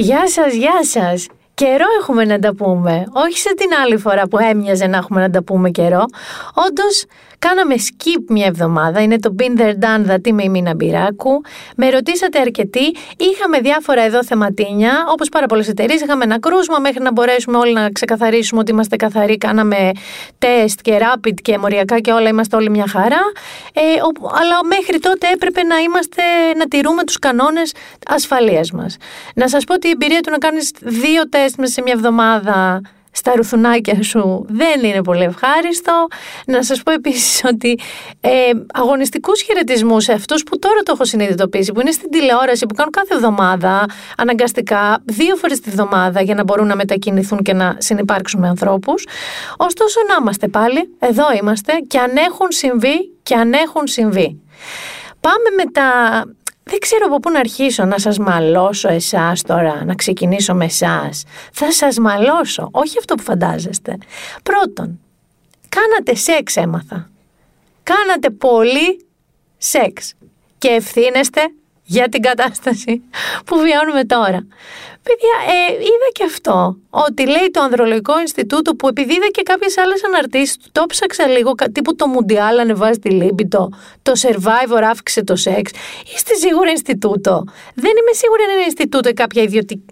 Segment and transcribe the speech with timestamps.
[0.00, 1.26] Γεια σας, γεια σας.
[1.58, 3.04] Καιρό έχουμε να τα πούμε.
[3.12, 6.04] Όχι σε την άλλη φορά που έμοιαζε να έχουμε να τα πούμε καιρό.
[6.54, 7.04] Όντως,
[7.38, 9.02] κάναμε skip μια εβδομάδα.
[9.02, 11.40] Είναι το Been There Done That είμαι η Μίνα Μπυράκου.
[11.76, 12.94] Με ρωτήσατε αρκετοί.
[13.16, 15.04] Είχαμε διάφορα εδώ θεματίνια.
[15.08, 18.96] Όπως πάρα πολλές εταιρείες, είχαμε ένα κρούσμα μέχρι να μπορέσουμε όλοι να ξεκαθαρίσουμε ότι είμαστε
[18.96, 19.38] καθαροί.
[19.38, 19.90] Κάναμε
[20.38, 22.28] τεστ και rapid και μοριακά και όλα.
[22.28, 23.22] Είμαστε όλοι μια χαρά.
[23.72, 23.80] Ε,
[24.40, 26.22] αλλά μέχρι τότε έπρεπε να είμαστε
[26.56, 27.72] να τηρούμε τους κανόνες
[28.08, 28.96] ασφαλείας μας.
[29.34, 32.80] Να σας πω ότι η εμπειρία του να κάνεις δύο τεστ μέσα σε μια εβδομάδα
[33.18, 36.06] στα ρουθουνάκια σου δεν είναι πολύ ευχάριστο.
[36.46, 37.78] Να σας πω επίσης ότι
[38.20, 38.30] ε,
[38.72, 42.92] αγωνιστικούς χαιρετισμούς σε αυτούς που τώρα το έχω συνειδητοποιήσει, που είναι στην τηλεόραση, που κάνουν
[42.92, 43.84] κάθε εβδομάδα
[44.16, 49.06] αναγκαστικά δύο φορές τη εβδομάδα για να μπορούν να μετακινηθούν και να συνεπάρξουν με ανθρώπους.
[49.56, 54.40] Ωστόσο να είμαστε πάλι, εδώ είμαστε και αν έχουν συμβεί και αν έχουν συμβεί.
[55.20, 55.90] Πάμε με τα
[56.68, 61.24] δεν ξέρω από πού να αρχίσω να σας μαλώσω εσάς τώρα, να ξεκινήσω με εσάς.
[61.52, 63.98] Θα σας μαλώσω, όχι αυτό που φαντάζεστε.
[64.42, 65.00] Πρώτον,
[65.68, 67.10] κάνατε σεξ έμαθα.
[67.82, 69.06] Κάνατε πολύ
[69.58, 70.14] σεξ
[70.58, 71.40] και ευθύνεστε
[71.82, 73.02] για την κατάσταση
[73.44, 74.46] που βιώνουμε τώρα.
[75.08, 76.76] Παιδιά, ε, είδα και αυτό.
[76.90, 81.26] Ότι λέει το Ανδρολογικό Ινστιτούτο που επειδή είδα και κάποιες άλλες αναρτήσεις του, το ψάξα
[81.26, 81.52] λίγο.
[81.72, 83.68] Τύπου το Μουντιάλ ανεβάζει τη λίμπητο,
[84.02, 85.70] το Survivor αύξησε το σεξ.
[86.14, 89.42] Είστε σίγουροι Ινστιτούτο; Δεν είμαι σίγουρη αν είναι Ινστιτούτο ή κάποια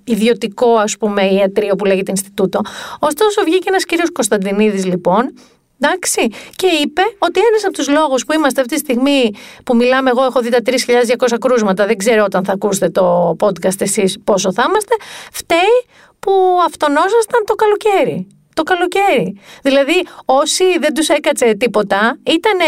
[0.05, 2.61] ιδιωτικό, ας πούμε, ιατρείο που λέγεται Ινστιτούτο.
[2.99, 5.35] Ωστόσο, βγήκε ένας κύριος Κωνσταντινίδης, λοιπόν,
[5.81, 6.29] Εντάξει.
[6.57, 9.31] Και είπε ότι ένας από τους λόγους που είμαστε αυτή τη στιγμή
[9.65, 13.81] που μιλάμε, εγώ έχω δει τα 3.200 κρούσματα, δεν ξέρω όταν θα ακούσετε το podcast
[13.81, 14.95] εσείς πόσο θα είμαστε,
[15.33, 15.85] φταίει
[16.19, 16.33] που
[16.67, 18.27] αυτονόσασταν το καλοκαίρι.
[18.55, 19.41] Το καλοκαίρι.
[19.63, 22.59] Δηλαδή, όσοι δεν τους έκατσε τίποτα, ήταν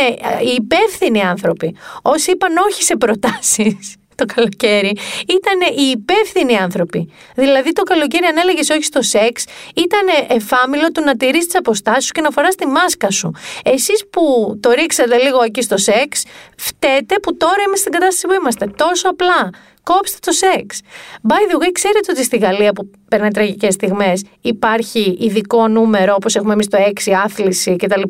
[0.43, 1.77] οι υπεύθυνοι άνθρωποι.
[2.03, 4.93] Όσοι είπαν όχι σε προτάσεις το καλοκαίρι
[5.39, 7.13] ήταν οι υπεύθυνοι άνθρωποι.
[7.35, 12.05] Δηλαδή το καλοκαίρι, αν έλεγε όχι στο σεξ, ήταν εφάμιλο του να τηρείς τις αποστάσεις
[12.05, 13.33] σου και να φοράς τη μάσκα σου.
[13.65, 14.23] Εσείς που
[14.61, 16.25] το ρίξατε λίγο εκεί στο σεξ,
[16.57, 18.67] φταίτε που τώρα είμαστε στην κατάσταση που είμαστε.
[18.77, 19.51] Τόσο απλά.
[19.91, 20.81] Κόψτε το σεξ.
[21.29, 26.37] By the way, ξέρετε ότι στη Γαλλία που περνάει τραγικές στιγμές υπάρχει ειδικό νούμερο, όπως
[26.37, 28.03] έχουμε εμείς το 6, άθληση κτλ.,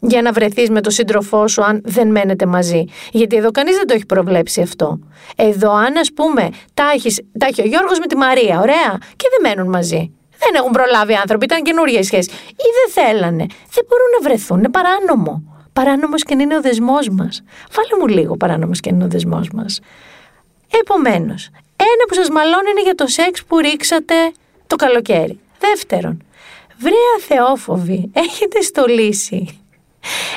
[0.00, 2.84] για να βρεθείς με τον σύντροφό σου αν δεν μένετε μαζί.
[3.12, 4.98] Γιατί εδώ κανείς δεν το έχει προβλέψει αυτό.
[5.36, 9.26] Εδώ, αν ας πούμε, τα, έχεις, τα έχει ο Γιώργος με τη Μαρία, ωραία, και
[9.30, 10.12] δεν μένουν μαζί.
[10.38, 12.30] Δεν έχουν προλάβει άνθρωποι, ήταν καινούργια σχέση.
[12.50, 13.46] Ή δεν θέλανε.
[13.70, 14.58] Δεν μπορούν να βρεθούν.
[14.58, 15.42] Είναι παράνομο.
[15.72, 17.42] Παράνομος και είναι ο δεσμός μας.
[17.72, 19.80] Βάλε μου λίγο παράνομος και είναι ο δεσμός μας.
[20.80, 24.14] Επομένως, ένα που σας μαλώνει είναι για το σεξ που ρίξατε
[24.66, 25.38] το καλοκαίρι.
[25.58, 26.22] Δεύτερον,
[26.78, 29.58] βρέα θεόφοβοι, έχετε στολίσει.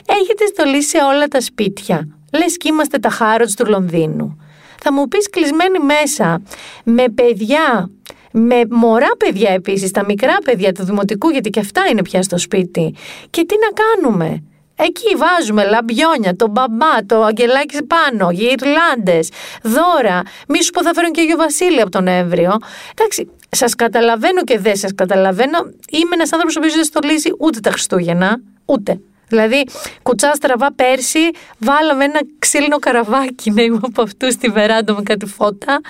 [0.05, 2.07] Έχετε στολίσει σε όλα τα σπίτια.
[2.33, 4.41] Λες και είμαστε τα χάροτς του Λονδίνου.
[4.79, 6.41] Θα μου πεις κλεισμένοι μέσα,
[6.83, 7.89] με παιδιά,
[8.31, 12.37] με μωρά παιδιά επίσης, τα μικρά παιδιά του δημοτικού, γιατί και αυτά είναι πια στο
[12.37, 12.95] σπίτι.
[13.29, 14.43] Και τι να κάνουμε;
[14.79, 19.19] Εκεί βάζουμε λαμπιόνια, το μπαμπά, το αγγελάκι πάνω, γυρλάντε,
[19.63, 20.21] δώρα.
[20.47, 22.57] Μη σου πω θα φέρουν και Αγιο Βασίλειο από τον Νοέμβριο.
[22.97, 25.57] Εντάξει, σας καταλαβαίνω και δεν σας καταλαβαίνω.
[25.89, 28.39] Είμαι ένας άνθρωπος ο οποίος δεν στολίζει ούτε τα Χριστούγεννα.
[28.65, 28.99] Ούτε.
[29.27, 29.67] Δηλαδή,
[30.03, 31.19] κουτσά στραβά πέρσι,
[31.57, 35.81] βάλαμε ένα ξύλινο καραβάκι να είμαι από αυτούς στη βεράντα με κάτι φώτα.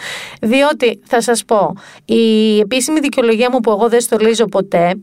[0.42, 4.96] Διότι, θα σας πω, η επίσημη δικαιολογία μου που εγώ δεν στολίζω ποτέ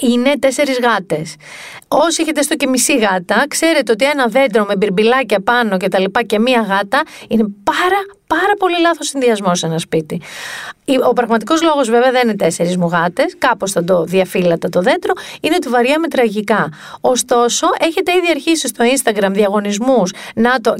[0.00, 1.34] είναι τέσσερις γάτες.
[1.88, 5.98] Όσοι έχετε στο και μισή γάτα, ξέρετε ότι ένα δέντρο με μπιρμπιλάκια πάνω και τα
[5.98, 10.20] λοιπά και μία γάτα είναι πάρα πάρα πολύ λάθος συνδυασμός σε ένα σπίτι.
[11.08, 15.12] Ο πραγματικός λόγος, βέβαια, δεν είναι τέσσερις μου γάτες, κάπως θα το διαφύλατα το δέντρο,
[15.40, 16.68] είναι ότι βαριάμε τραγικά.
[17.00, 20.12] Ωστόσο, έχετε ήδη αρχίσει στο Instagram διαγωνισμούς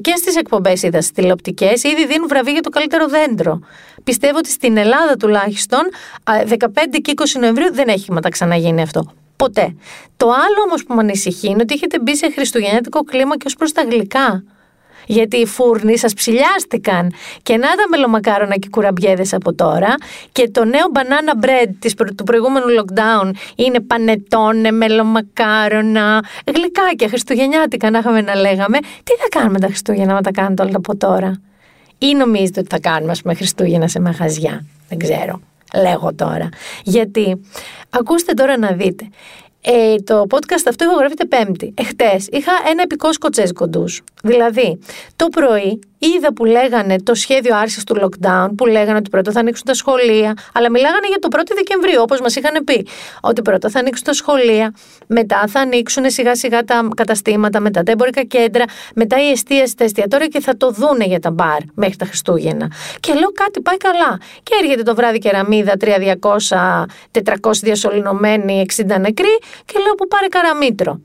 [0.00, 3.60] και στις εκπομπές είδα στις τηλεοπτικές, ήδη δίνουν βραβεία για το καλύτερο δέντρο.
[4.04, 5.80] Πιστεύω ότι στην Ελλάδα τουλάχιστον
[6.24, 9.12] 15 και 20 Νοεμβρίου δεν έχει ξαναγίνει αυτό.
[9.38, 9.74] Ποτέ.
[10.16, 13.54] Το άλλο όμως που με ανησυχεί είναι ότι έχετε μπει σε χριστουγεννιάτικο κλίμα και ως
[13.54, 14.44] προς τα γλυκά
[15.08, 17.12] γιατί οι φούρνοι σας ψηλιάστηκαν
[17.42, 19.94] και να τα μελομακάρονα και κουραμπιέδες από τώρα
[20.32, 26.24] και το νέο banana bread της, του προηγούμενου lockdown είναι πανετόνε, μελομακάρονα,
[26.54, 28.78] γλυκάκια, χριστουγεννιάτικα να είχαμε να λέγαμε.
[28.78, 31.40] Τι θα κάνουμε τα Χριστούγεννα να τα κάνετε όλα από τώρα;
[31.98, 35.40] Ή νομίζετε ότι θα κάνουμε ας πούμε Χριστούγεννα σε μαγαζιά; Δεν ξέρω.
[35.74, 36.48] Λέγω τώρα.
[36.84, 37.40] Γιατί,
[37.90, 39.08] ακούστε τώρα να δείτε,
[39.60, 41.74] Ε, το podcast αυτό ηχογραφείται Πέμπτη.
[41.76, 44.02] Εχθές είχα ένα επικό σκοτσέζικο ντους.
[44.22, 44.78] Δηλαδή,
[45.16, 49.40] το πρωί είδα που λέγανε το σχέδιο άρσης του lockdown, που λέγανε ότι πρώτα θα
[49.40, 52.86] ανοίξουν τα σχολεία, αλλά μιλάγανε για το 1η Δεκεμβρίου, όπως μας είχαν πει.
[53.20, 54.74] Ότι πρώτα θα ανοίξουν τα σχολεία,
[55.06, 58.64] μετά θα ανοίξουν σιγά σιγά τα καταστήματα, μετά τα εμπορικά κέντρα,
[58.94, 62.70] μετά η εστίαση, τα εστιατόρια και θα το δούνε για τα μπαρ μέχρι τα Χριστούγεννα.
[63.00, 64.20] Και λέω κάτι πάει καλά.
[64.42, 71.00] Και έρχεται το βράδυ κεραμίδα 300, 400 διασωληνωμένοι, 60 νεκροί και λέω που πάρει καραμίτρο.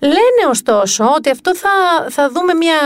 [0.00, 1.70] Λένε ωστόσο ότι αυτό θα,
[2.08, 2.76] θα δούμε μια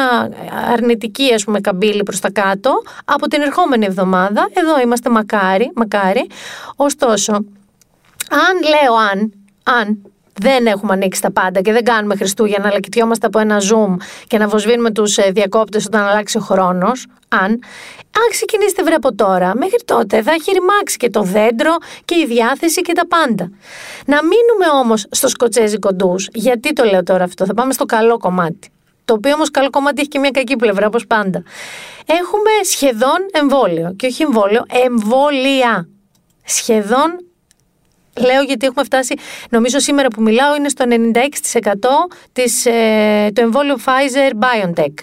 [0.72, 4.48] αρνητική ας πούμε καμπύλη προς τα κάτω από την ερχόμενη εβδομάδα.
[4.52, 6.26] Εδώ είμαστε μακάρι, μακάρι.
[6.76, 7.32] Ωστόσο,
[8.30, 9.32] αν λέω αν,
[9.62, 9.98] αν
[10.40, 13.96] δεν έχουμε ανοίξει τα πάντα και δεν κάνουμε Χριστούγεννα, αλλά κοιτιόμαστε από ένα Zoom
[14.26, 17.06] και να βοσβήνουμε τους ε, διακόπτες όταν αλλάξει ο χρόνος.
[17.28, 17.50] Αν,
[18.20, 22.26] αν ξεκινήσετε βρε από τώρα, μέχρι τότε θα έχει ρημάξει και το δέντρο και η
[22.26, 23.50] διάθεση και τα πάντα.
[24.06, 26.14] Να μείνουμε όμως στο σκοτσέζικο ντου.
[26.32, 28.70] Γιατί το λέω τώρα αυτό, θα πάμε στο καλό κομμάτι.
[29.04, 31.42] Το οποίο όμως καλό κομμάτι έχει και μια κακή πλευρά, όπως πάντα.
[32.06, 33.94] Έχουμε σχεδόν εμβόλιο.
[33.96, 35.88] Και όχι εμβόλιο, εμβόλια.
[36.44, 37.25] Σχεδόν
[38.20, 39.14] Λέω γιατί έχουμε φτάσει,
[39.50, 40.90] νομίζω σήμερα που μιλάω, είναι στο 96%
[42.32, 44.94] της, ε, το εμβόλιο Pfizer-BioNTech.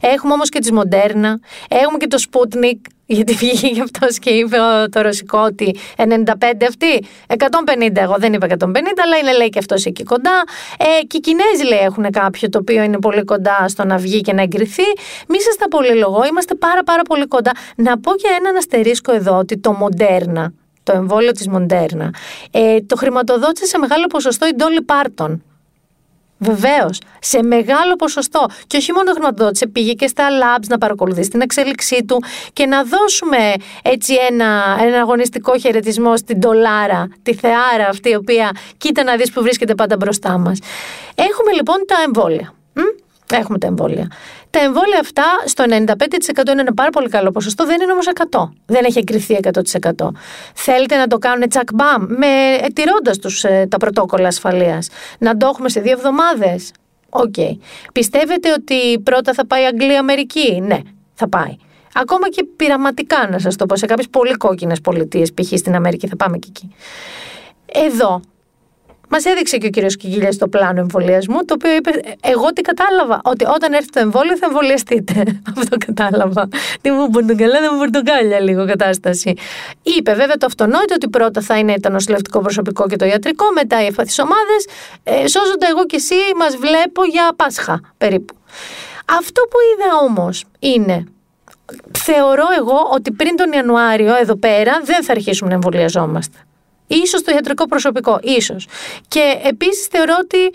[0.00, 1.32] Έχουμε όμως και της Moderna,
[1.68, 4.56] έχουμε και το Sputnik, γιατί βγήκε γι' αυτός και είπε
[4.90, 8.56] το ρωσικό ότι 95 αυτή, 150 εγώ δεν είπα 150,
[9.04, 10.42] αλλά είναι λέει και αυτός εκεί κοντά.
[10.78, 14.20] Ε, και οι Κινέζοι λέει έχουν κάποιο το οποίο είναι πολύ κοντά στο να βγει
[14.20, 14.82] και να εγκριθεί.
[15.28, 17.50] Μη σας τα πολύ λογό, είμαστε πάρα πάρα πολύ κοντά.
[17.76, 20.46] Να πω για έναν αστερίσκο εδώ ότι το Moderna,
[20.90, 22.14] το εμβόλιο της Μοντέρνα,
[22.50, 25.42] ε, το χρηματοδότησε σε μεγάλο ποσοστό η Ντόλι Πάρτον.
[26.38, 28.46] Βεβαίως, σε μεγάλο ποσοστό.
[28.66, 32.22] Και όχι μόνο χρηματοδότησε, πήγε και στα labs να παρακολουθήσει την εξέλιξή του
[32.52, 33.52] και να δώσουμε
[33.82, 39.32] έτσι ένα, ένα αγωνιστικό χαιρετισμό στην Ντολάρα, τη θεάρα αυτή, η οποία κοίτα να δεις
[39.32, 40.58] που βρίσκεται πάντα μπροστά μας.
[41.14, 42.54] Έχουμε λοιπόν τα εμβόλια.
[43.36, 44.10] Έχουμε τα εμβόλια.
[44.50, 48.48] Τα εμβόλια αυτά στο 95% είναι ένα πάρα πολύ καλό ποσοστό, δεν είναι όμως 100.
[48.66, 50.08] Δεν έχει εγκριθεί 100%.
[50.54, 52.26] Θέλετε να το κάνουν τσακ μπαμ, με
[52.72, 54.88] τηρώντας ε, τα πρωτόκολλα ασφαλείας.
[55.18, 56.72] Να το έχουμε σε δύο εβδομάδες.
[57.08, 57.34] Οκ.
[57.36, 57.56] Okay.
[57.92, 60.60] Πιστεύετε ότι πρώτα θα πάει Αγγλία-Αμερική.
[60.60, 60.78] Ναι,
[61.14, 61.56] θα πάει.
[61.94, 65.58] Ακόμα και πειραματικά, να σας το πω, σε κάποιες πολύ κόκκινες πολιτείες, π.χ.
[65.58, 66.74] στην Αμερική, θα πάμε και εκεί.
[67.66, 68.20] Εδώ
[69.12, 71.90] Μας έδειξε και ο κύριος Κιγίλια το πλάνο εμβολιασμού, το οποίο είπε:
[72.22, 75.22] Εγώ τι κατάλαβα, ότι όταν έρθει το εμβόλιο θα εμβολιαστείτε.
[75.56, 76.48] Αυτό κατάλαβα.
[76.80, 79.34] Τι μου καλά, δεν μου πορτοκάλια λίγο κατάσταση.
[79.82, 83.82] Είπε βέβαια το αυτονόητο ότι πρώτα θα είναι το νοσηλευτικό προσωπικό και το ιατρικό, μετά
[83.82, 84.66] οι ευπαθείς ομάδες.
[85.02, 88.34] Ε, σώζοντα εγώ και εσύ, μας βλέπω για Πάσχα περίπου.
[89.18, 91.04] Αυτό που είδα όμως είναι
[91.98, 96.38] θεωρώ εγώ ότι πριν τον Ιανουάριο εδώ πέρα δεν θα αρχίσουμε να εμβολιαζόμαστε.
[96.90, 98.66] Ίσως το ιατρικό προσωπικό, ίσως.
[99.08, 100.50] Και επίσης θεωρώ ότι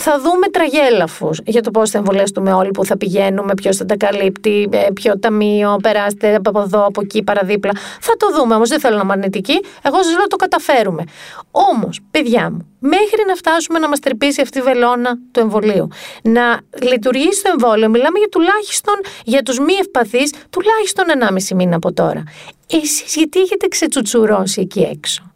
[0.00, 3.96] θα δούμε τραγέλαφους για το πώς θα εμβολιαστούμε όλοι που θα πηγαίνουμε, ποιος θα τα
[3.96, 7.72] καλύπτει, ε, ποιο ταμείο, περάστε από εδώ, από εκεί, παραδίπλα.
[8.00, 9.60] Θα το δούμε όμως, δεν θέλω να είμαι αρνητική.
[9.82, 11.04] Εγώ σας λέω το καταφέρουμε.
[11.50, 15.88] Όμως, παιδιά μου, μέχρι να φτάσουμε να μας τρυπήσει αυτή η βελόνα του εμβολίου,
[16.22, 18.94] να λειτουργήσει το εμβόλιο, μιλάμε για τουλάχιστον
[19.24, 22.22] για τους μη ευπαθείς, τουλάχιστον 1,5 μήνα από τώρα.
[22.66, 25.31] Εσείς γιατί έχετε ξετσουτσουρώσει εκεί έξω;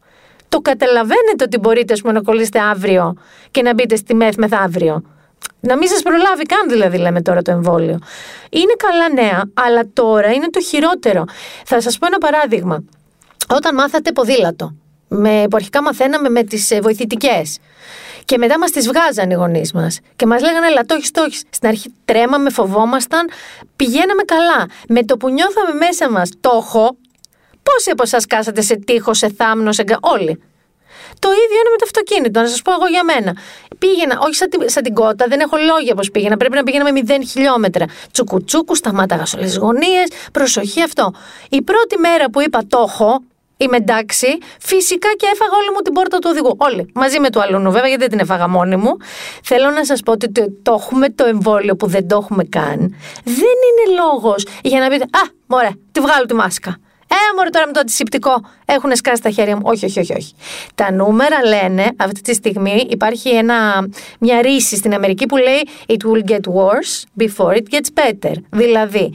[0.48, 3.14] Το καταλαβαίνετε ότι μπορείτε πούμε, να κολλήσετε αύριο
[3.50, 5.02] και να μπείτε στη ΜΕΘ μεθαύριο.
[5.60, 7.98] Να μην σας προλάβει καν δηλαδή, λέμε τώρα το εμβόλιο.
[8.50, 11.24] Είναι καλά νέα, αλλά τώρα είναι το χειρότερο.
[11.64, 12.84] Θα σας πω ένα παράδειγμα.
[13.48, 14.74] Όταν μάθατε ποδήλατο,
[15.08, 17.58] με, που αρχικά μαθαίναμε με τις ε, βοηθητικές.
[18.24, 19.98] Και μετά μας τις βγάζαν οι γονείς μας.
[20.16, 21.42] Και μας λέγανε, Ελά, το έχεις, το έχεις.
[21.50, 23.28] Στην αρχή τρέμαμε, φοβόμασταν,
[23.76, 24.66] πηγαίναμε καλά.
[24.88, 26.96] Με το που νιώθαμε μέσα μας, το έχω,
[27.66, 30.40] Πόσοι από εσάς κάσατε σε τείχο, σε θάμνο, σε Όλοι.
[31.18, 33.36] Το ίδιο είναι με το αυτοκίνητο, να σας πω εγώ για μένα.
[33.78, 36.36] Πήγαινα, όχι σαν, σαν την κότα, δεν έχω λόγια πώς πήγαινα.
[36.36, 37.84] Πρέπει να πήγαινα με 0 χιλιόμετρα.
[38.12, 40.08] Τσουκουτσούκου, σταμάταγα σε όλε τι γωνίες.
[40.32, 41.14] Προσοχή αυτό.
[41.50, 43.20] Η πρώτη μέρα που είπα το έχω,
[43.56, 46.54] είμαι εντάξει, φυσικά και έφαγα όλη μου την πόρτα του οδηγού.
[46.58, 46.90] Όλοι.
[46.94, 48.96] Μαζί με του αλλού, βέβαια, γιατί δεν την έφαγα μόνη μου.
[49.42, 52.78] Θέλω να σας πω ότι το, το έχουμε το εμβόλιο που δεν το έχουμε καν.
[53.24, 56.78] Δεν είναι λόγος για να πείτε Α, μωρέ, τη βγάλω τη μάσκα.
[57.08, 58.40] Ε, μωρέ τώρα με το αντισηπτικό.
[58.64, 59.62] Έχουν σκάσει τα χέρια μου.
[59.64, 60.34] Όχι, όχι, όχι, όχι.
[60.74, 66.10] Τα νούμερα λένε αυτή τη στιγμή υπάρχει ένα, μια ρίση στην Αμερική που λέει It
[66.10, 68.34] will get worse before it gets better.
[68.50, 69.14] Δηλαδή,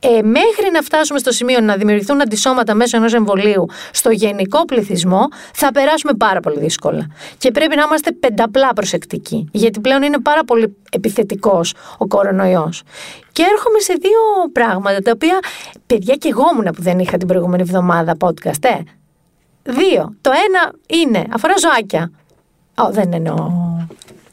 [0.00, 5.28] ε, μέχρι να φτάσουμε στο σημείο να δημιουργηθούν αντισώματα μέσω ενός εμβολίου στο γενικό πληθυσμό,
[5.54, 7.06] θα περάσουμε πάρα πολύ δύσκολα.
[7.38, 12.82] Και πρέπει να είμαστε πενταπλά προσεκτικοί, γιατί πλέον είναι πάρα πολύ επιθετικός ο κορονοϊός.
[13.32, 15.38] Και έρχομαι σε δύο πράγματα τα οποία,
[15.86, 18.76] παιδιά, και εγώ ήμουν που δεν είχα την προηγούμενη εβδομάδα podcast, ε.
[19.62, 20.14] Δύο.
[20.20, 22.10] Το ένα είναι, αφορά ζωάκια.
[22.78, 23.50] Ω, δεν εννοώ.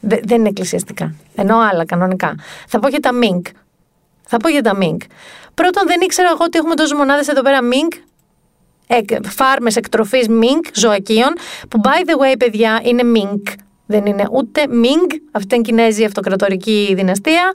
[0.00, 1.14] Δε- δεν είναι εκκλησιαστικά.
[1.34, 2.34] Εννοώ άλλα κανονικά.
[2.68, 3.46] Θα πω για τα μίνκ.
[4.30, 5.00] Θα πω για τα μίνκ.
[5.54, 7.92] Πρώτον, δεν ήξερα εγώ ότι έχουμε τόσες μονάδες εδώ πέρα μίνκ.
[9.24, 11.32] Φάρμες εκτροφής μίνκ ζωακίων.
[11.68, 13.46] Που by the way, παιδιά, είναι μίνκ.
[13.86, 17.52] Δεν είναι ούτε μίνγκ, αυτή είναι Κινέζη αυτοκρατορική δυναστεία,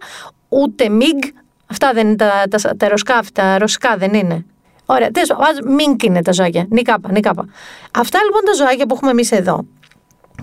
[0.50, 1.20] ούτε μίγ,
[1.68, 4.46] αυτά δεν είναι τα, τα, τα, τα ροσκά, τα ρωσικά δεν είναι.
[4.86, 6.66] Ωραία, τέλος πάντων, μίνκ είναι τα ζωάκια.
[6.70, 7.46] Νικάπα, νικάπα.
[7.94, 9.66] Αυτά λοιπόν τα ζωάκια που έχουμε εμείς εδώ,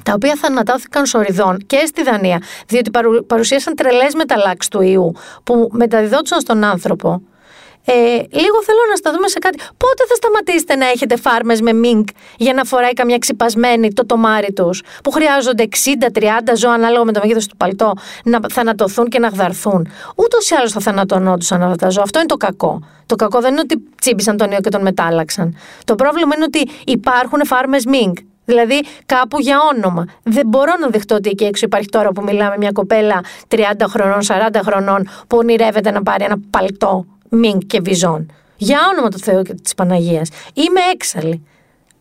[0.02, 5.12] τα οποία θανατώθηκαν σοριδών και στη Δανία, διότι παρου- παρουσίασαν τρελές μεταλλάξεις του ιού
[5.44, 7.22] που μεταδιδόντουσαν στον άνθρωπο.
[7.84, 7.92] Ε,
[8.30, 9.58] λίγο θέλω να σταθούμε σε κάτι.
[9.76, 14.52] Πότε θα σταματήσετε να έχετε φάρμες με μίνκ για να φοράει καμιά ξυπασμένη το τομάρι
[14.52, 17.92] τους, που χρειάζονται 60-30 ζώα ανάλογα με το μέγεθος του παλτό
[18.24, 19.88] να θανατωθούν και να γδαρθούν.
[20.16, 22.02] Ούτως ή άλλως θα θανατωνόντουσαν αυτά τα ζώα.
[22.02, 22.82] Αυτό είναι το κακό.
[23.06, 25.56] Το κακό δεν είναι ότι τσίμπησαν τον ιό και τον μετάλλαξαν.
[25.84, 28.16] Το πρόβλημα είναι ότι υπάρχουν φάρμες μίνκ.
[28.50, 30.04] Δηλαδή κάπου για όνομα.
[30.22, 33.56] Δεν μπορώ να δεχτώ ότι εκεί έξω υπάρχει τώρα που μιλάμε μια κοπέλα 30
[33.88, 38.32] χρονών, 40 χρονών που ονειρεύεται να πάρει ένα παλτό μίνκ και βιζόν.
[38.56, 40.28] Για όνομα του Θεού και της Παναγίας.
[40.54, 41.46] Είμαι έξαλλη.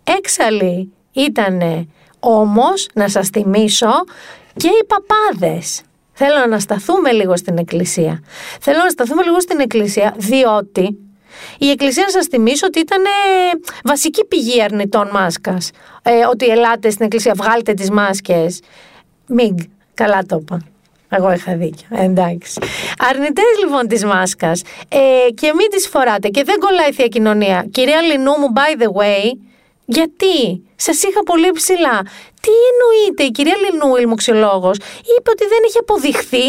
[0.03, 1.87] Έξαλλη ήτανε
[2.19, 3.91] όμως, να σας θυμίσω,
[4.55, 5.81] και οι παπάδες.
[6.13, 8.23] Θέλω να σταθούμε λίγο στην Εκκλησία.
[8.59, 10.97] Θέλω να σταθούμε λίγο στην Εκκλησία, διότι
[11.57, 13.09] η Εκκλησία να σας θυμίσω ότι ήταν ε,
[13.83, 15.71] βασική πηγή αρνητών μάσκας.
[16.03, 18.59] Ε, ότι ελάτε στην Εκκλησία, βγάλτε τις μάσκες.
[19.27, 19.57] Μιγκ,
[19.93, 20.61] καλά το είπα.
[21.09, 21.87] Εγώ είχα δίκιο.
[21.89, 22.59] Ε, εντάξει.
[23.09, 27.65] Αρνητές λοιπόν της μάσκας ε, και μην τις φοράτε και δεν κολλάει η θεία κοινωνία.
[27.71, 29.37] Κυρία Λινού μου, by the way,
[29.85, 32.01] γιατί; Σας είχα πολύ ψηλά.
[32.41, 34.71] Τι εννοείται, η κυρία Λινού, η λοιμοξιολόγο,
[35.17, 36.45] είπε ότι δεν έχει αποδειχθεί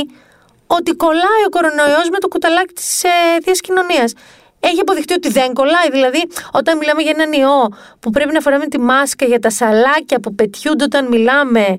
[0.66, 3.09] ότι κολλάει ο κορονοϊός με το κουταλάκι της ε,
[3.44, 4.12] θείας κοινωνίας.
[4.61, 5.90] Έχει αποδειχτεί ότι δεν κολλάει.
[5.90, 7.69] Δηλαδή, όταν μιλάμε για έναν ιό
[8.00, 11.76] που πρέπει να φοράμε τη μάσκα για τα σαλάκια που πετιούνται όταν μιλάμε,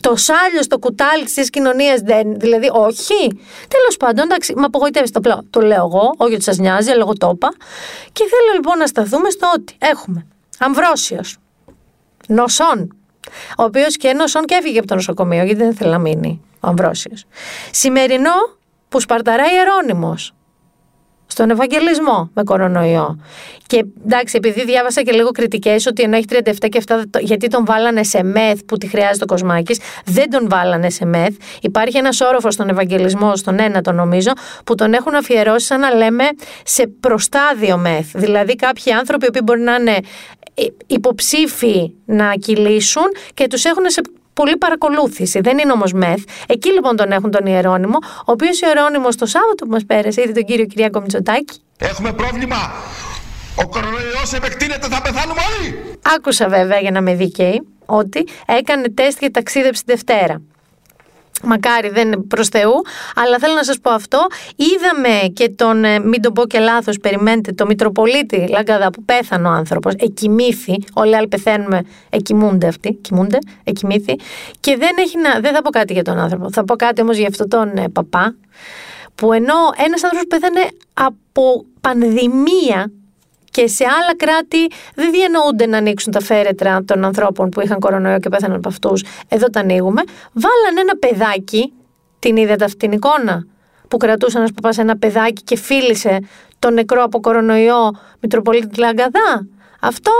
[0.00, 2.38] το σάλιο στο κουτάλι της κοινωνίας δεν.
[2.38, 3.40] Δηλαδή, όχι.
[3.68, 5.46] Τέλος πάντων, εντάξει, με απογοητεύεις το, πλέον.
[5.50, 7.48] το λέω εγώ, όχι ότι σας νοιάζει, αλλά εγώ το είπα.
[8.12, 10.26] Και θέλω λοιπόν να σταθούμε στο ότι έχουμε
[10.58, 11.36] Αμβρόσιος,
[12.28, 12.96] Νοσόν,
[13.58, 16.68] ο οποίος και νοσόν και έφυγε από το νοσοκομείο, γιατί δεν θέλει να μείνει ο
[16.68, 17.24] Αμβρόσιος.
[17.70, 18.32] Σημερινό
[18.88, 20.34] που σπαρταράει Ερώνυμος
[21.32, 23.18] στον Ευαγγελισμό με κορονοϊό.
[23.66, 27.64] Και εντάξει, επειδή διάβασα και λίγο κριτικές ότι ενώ έχει 37 και αυτά, γιατί τον
[27.64, 31.36] βάλανε σε μεθ που τη χρειάζεται ο Κοσμάκης, δεν τον βάλανε σε μεθ.
[31.60, 34.32] Υπάρχει ένας όροφος στον Ευαγγελισμό, στον ένα το νομίζω,
[34.64, 36.24] που τον έχουν αφιερώσει σαν να λέμε
[36.64, 38.06] σε προστάδιο μεθ.
[38.14, 39.96] Δηλαδή κάποιοι άνθρωποι που μπορεί να είναι
[40.86, 44.00] υποψήφοι να κυλήσουν και τους έχουν σε
[44.34, 45.40] πολύ παρακολούθηση.
[45.40, 46.24] Δεν είναι όμως μεθ.
[46.46, 50.32] Εκεί λοιπόν τον έχουν τον Ιερώνυμο, ο οποίος Ιερώνυμος το Σάββατο που μας πέρασε, είδε
[50.32, 51.60] τον κύριο Κυριάκο Μητσοτάκη.
[51.78, 52.56] Έχουμε πρόβλημα.
[53.56, 55.98] Ο κορονοϊός επεκτείνεται, θα πεθάνουμε όλοι.
[56.16, 60.40] Άκουσα βέβαια για να με δίκαιη ότι έκανε τεστ και ταξίδεψε τη Δευτέρα.
[61.42, 62.72] Μακάρι δεν είναι προς Θεού,
[63.14, 64.26] αλλά θέλω να σας πω αυτό.
[64.56, 69.50] Είδαμε και τον, μην το πω και λάθος, περιμένετε, το Μητροπολίτη Λαγκαδά που πέθανε ο
[69.50, 74.16] άνθρωπος, εκοιμήθη, όλοι οι άλλοι πεθαίνουμε, εκοιμούνται αυτοί, κοιμούνται, εκοιμήθη.
[74.60, 77.16] Και δεν, έχει να, δεν θα πω κάτι για τον άνθρωπο, θα πω κάτι όμως
[77.16, 78.34] για αυτόν τον ε, παπά,
[79.14, 79.54] που ενώ
[79.86, 82.90] ένας άνθρωπος πέθανε από πανδημία
[83.52, 88.18] και σε άλλα κράτη δεν διανοούνται να ανοίξουν τα φέρετρα των ανθρώπων που είχαν κορονοϊό
[88.18, 89.04] και πέθαναν από αυτούς.
[89.28, 90.02] Εδώ τα ανοίγουμε.
[90.32, 91.72] Βάλανε ένα παιδάκι,
[92.18, 93.46] την είδατε αυτή την εικόνα,
[93.88, 96.18] που κρατούσε ένας παπάς ένα παιδάκι και φίλησε
[96.58, 97.90] τον νεκρό από κορονοϊό
[98.20, 99.46] Μητροπολίτη Λαγκαδά.
[99.80, 100.12] Αυτό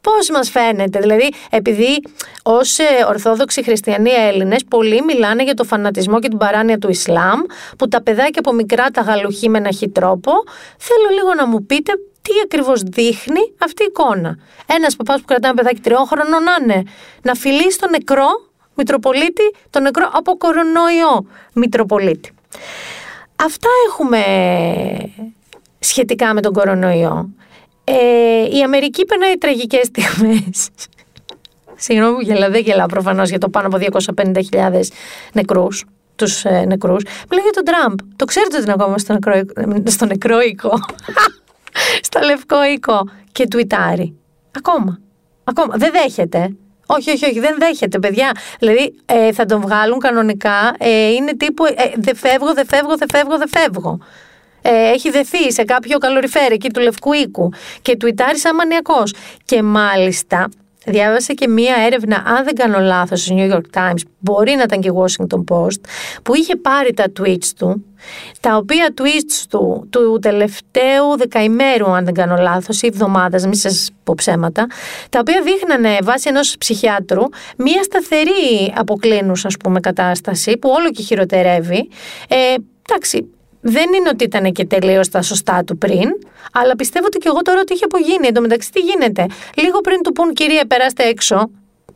[0.00, 2.02] Πώς μας φαίνεται, δηλαδή, επειδή
[2.42, 2.78] ως
[3.08, 7.40] Ορθόδοξοι Χριστιανοί Έλληνες, πολλοί μιλάνε για το φανατισμό και την παράνοια του Ισλάμ,
[7.78, 10.32] που τα παιδάκια από μικρά τα γαλουχεί με ένα χι τρόπο.
[10.78, 11.92] Θέλω λίγο να μου πείτε
[12.28, 14.38] τι ακριβώς δείχνει αυτή η εικόνα.
[14.66, 16.82] Ένας παπάς που κρατάει ένα παιδάκι τριών χρονών να είναι
[17.22, 18.26] να φιλήσει τον νεκρό
[18.74, 22.30] Μητροπολίτη, τον νεκρό από κορονοϊό Μητροπολίτη.
[23.36, 24.22] Αυτά έχουμε
[25.78, 27.28] σχετικά με τον κορονοϊό.
[27.84, 30.68] Ε, η Αμερική περνάει τραγικές στιγμές.
[31.76, 33.78] Συγγνώμη που γελάω, δεν γελάω προφανώς για το πάνω από
[34.16, 34.80] 250.000
[35.32, 35.84] νεκρούς,
[36.16, 37.04] τους ε, νεκρούς.
[37.30, 37.98] Μιλάω για τον Τραμπ.
[38.16, 39.42] Το ξέρετε ότι είναι ακόμα στο νεκρό,
[39.84, 40.70] στο νεκρό οίκο.
[42.02, 43.08] Στο λευκό οίκο.
[43.32, 44.16] Και τουιτάρει.
[44.56, 44.98] Ακόμα.
[45.44, 45.74] Ακόμα.
[45.76, 46.56] Δεν δέχεται.
[46.86, 48.32] Όχι, όχι, όχι, δεν δέχεται, παιδιά.
[48.58, 50.74] Δηλαδή ε, θα τον βγάλουν κανονικά.
[50.78, 53.98] Ε, είναι τύπου ε, δεν φεύγω, δεν φεύγω, δεν φεύγω, δεν φεύγω.
[54.62, 57.50] Ε, έχει δεθεί σε κάποιο καλοριφέρ εκεί του Λευκού Οίκου
[57.82, 59.14] και τουιτάρει σαν μανιακός.
[59.44, 60.48] Και μάλιστα
[60.90, 64.80] διάβασα και μία έρευνα, αν δεν κάνω λάθος, στο New York Times, μπορεί να ήταν
[64.80, 65.80] και Washington Post,
[66.22, 67.84] που είχε πάρει τα tweets του,
[68.40, 73.90] τα οποία tweets του, του τελευταίου δεκαημέρου, αν δεν κάνω λάθος, ή εβδομάδας, μην σας
[74.04, 74.66] πω ψέματα,
[75.08, 77.22] τα οποία δείχνανε βάσει ενός ψυχιάτρου
[77.56, 81.88] μία σταθερή αποκλίνους, ας πούμε, κατάσταση, που όλο και χειροτερεύει.
[82.28, 82.36] Ε,
[82.90, 83.30] εντάξει,
[83.60, 86.08] δεν είναι ότι ήταν και τελείως τα σωστά του πριν,
[86.52, 88.26] αλλά πιστεύω ότι και εγώ τώρα ότι είχε απογίνει.
[88.26, 91.50] Εν τω μεταξύ, τι γίνεται; Λίγο πριν του πούν, κυρία, περάστε έξω.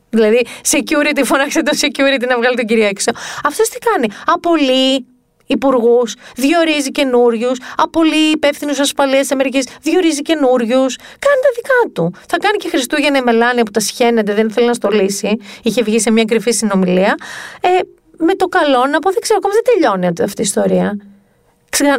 [0.09, 3.11] Δηλαδή, security, φώναξε το security να βγάλει τον κύριο έξω.
[3.43, 5.05] Αυτός τι κάνει; Απολύει
[5.47, 10.95] υπουργούς, διορίζει καινούριους, απολύει υπεύθυνους ασφαλείας Αμερικής, διορίζει καινούριους.
[10.95, 12.13] Κάνει τα δικά του.
[12.27, 15.37] Θα κάνει και Χριστούγεννα η Μελάνια που τα σχένεται, δεν θέλει να στολίσει.
[15.63, 17.15] Είχε βγει σε μια κρυφή συνομιλία.
[17.61, 17.69] Ε,
[18.17, 20.97] με το καλό να πω, δεν ξέρω, ακόμα δεν τελειώνει αυτή η ιστορία.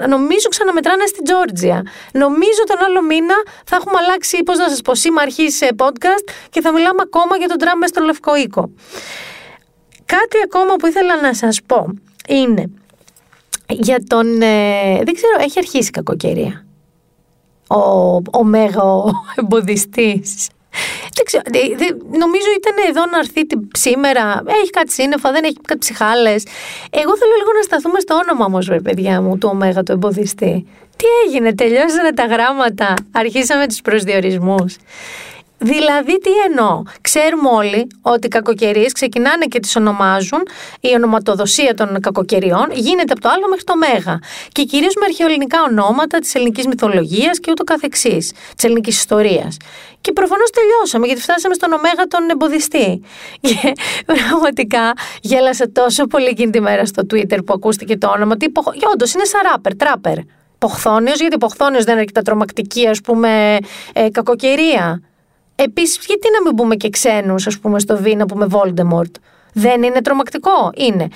[0.09, 1.83] Νομίζω ξαναμετράνε στην Τζόρτζια.
[2.13, 6.29] Νομίζω τον άλλο μήνα θα έχουμε αλλάξει, πώς να σας πω, σήμα αρχής σε podcast
[6.51, 8.71] και θα μιλάμε ακόμα για τον Τραμπ στο Λευκό Οίκο.
[10.05, 11.87] Κάτι ακόμα που ήθελα να σας πω
[12.29, 12.71] είναι
[13.69, 16.67] για τον, ε, δεν ξέρω, έχει αρχίσει η κακοκαιρία.
[17.69, 20.49] Ο, ο μέγα ο εμποδιστής
[21.15, 21.43] δεν ξέρω,
[22.19, 24.43] νομίζω ήταν εδώ να έρθει σήμερα.
[24.47, 26.43] Έχει κάτι σύννεφα, δεν έχει κάτι ψυχάλες.
[26.91, 30.67] Εγώ θέλω λίγο να σταθούμε στο όνομα όμως, παιδιά μου, του Ωμέγα, του εμποδιστή.
[30.97, 34.77] Τι έγινε, τελειώσανε τα γράμματα, αρχίσαμε τους προσδιορισμούς.
[35.65, 40.43] Δηλαδή, τι εννοώ; Ξέρουμε όλοι ότι οι κακοκαιρίες ξεκινάνε και τις ονομάζουν.
[40.81, 44.19] Η ονοματοδοσία των κακοκαιριών γίνεται από το άλλο μέχρι το μέγα.
[44.53, 48.33] Και κυρίως με αρχαιοελληνικά ονόματα της ελληνικής μυθολογίας και ούτω καθεξής.
[48.55, 49.57] Της ελληνικής ιστορίας.
[50.01, 53.03] Και προφανώς τελειώσαμε, γιατί φτάσαμε στον Ωμέγα τον εμποδιστή.
[53.49, 53.73] Και
[54.07, 58.37] πραγματικά γέλασα τόσο πολύ εκείνη τη μέρα στο Twitter που ακούστηκε το όνομα.
[58.37, 58.47] Τι
[58.93, 60.17] όντως είναι σαν ράπερ, τράπερ.
[60.59, 63.57] Ποχθόνιος, γιατί ποχθόνιος δεν είναι αρκετά τρομακτική, ας πούμε,
[63.93, 65.03] ε, κακοκαιρία.
[65.57, 69.11] Επίσης, γιατί να μην πούμε και ξένους, ας πούμε, στο Β να πούμε Voldemort;
[69.53, 71.09] Δεν είναι τρομακτικό, είναι.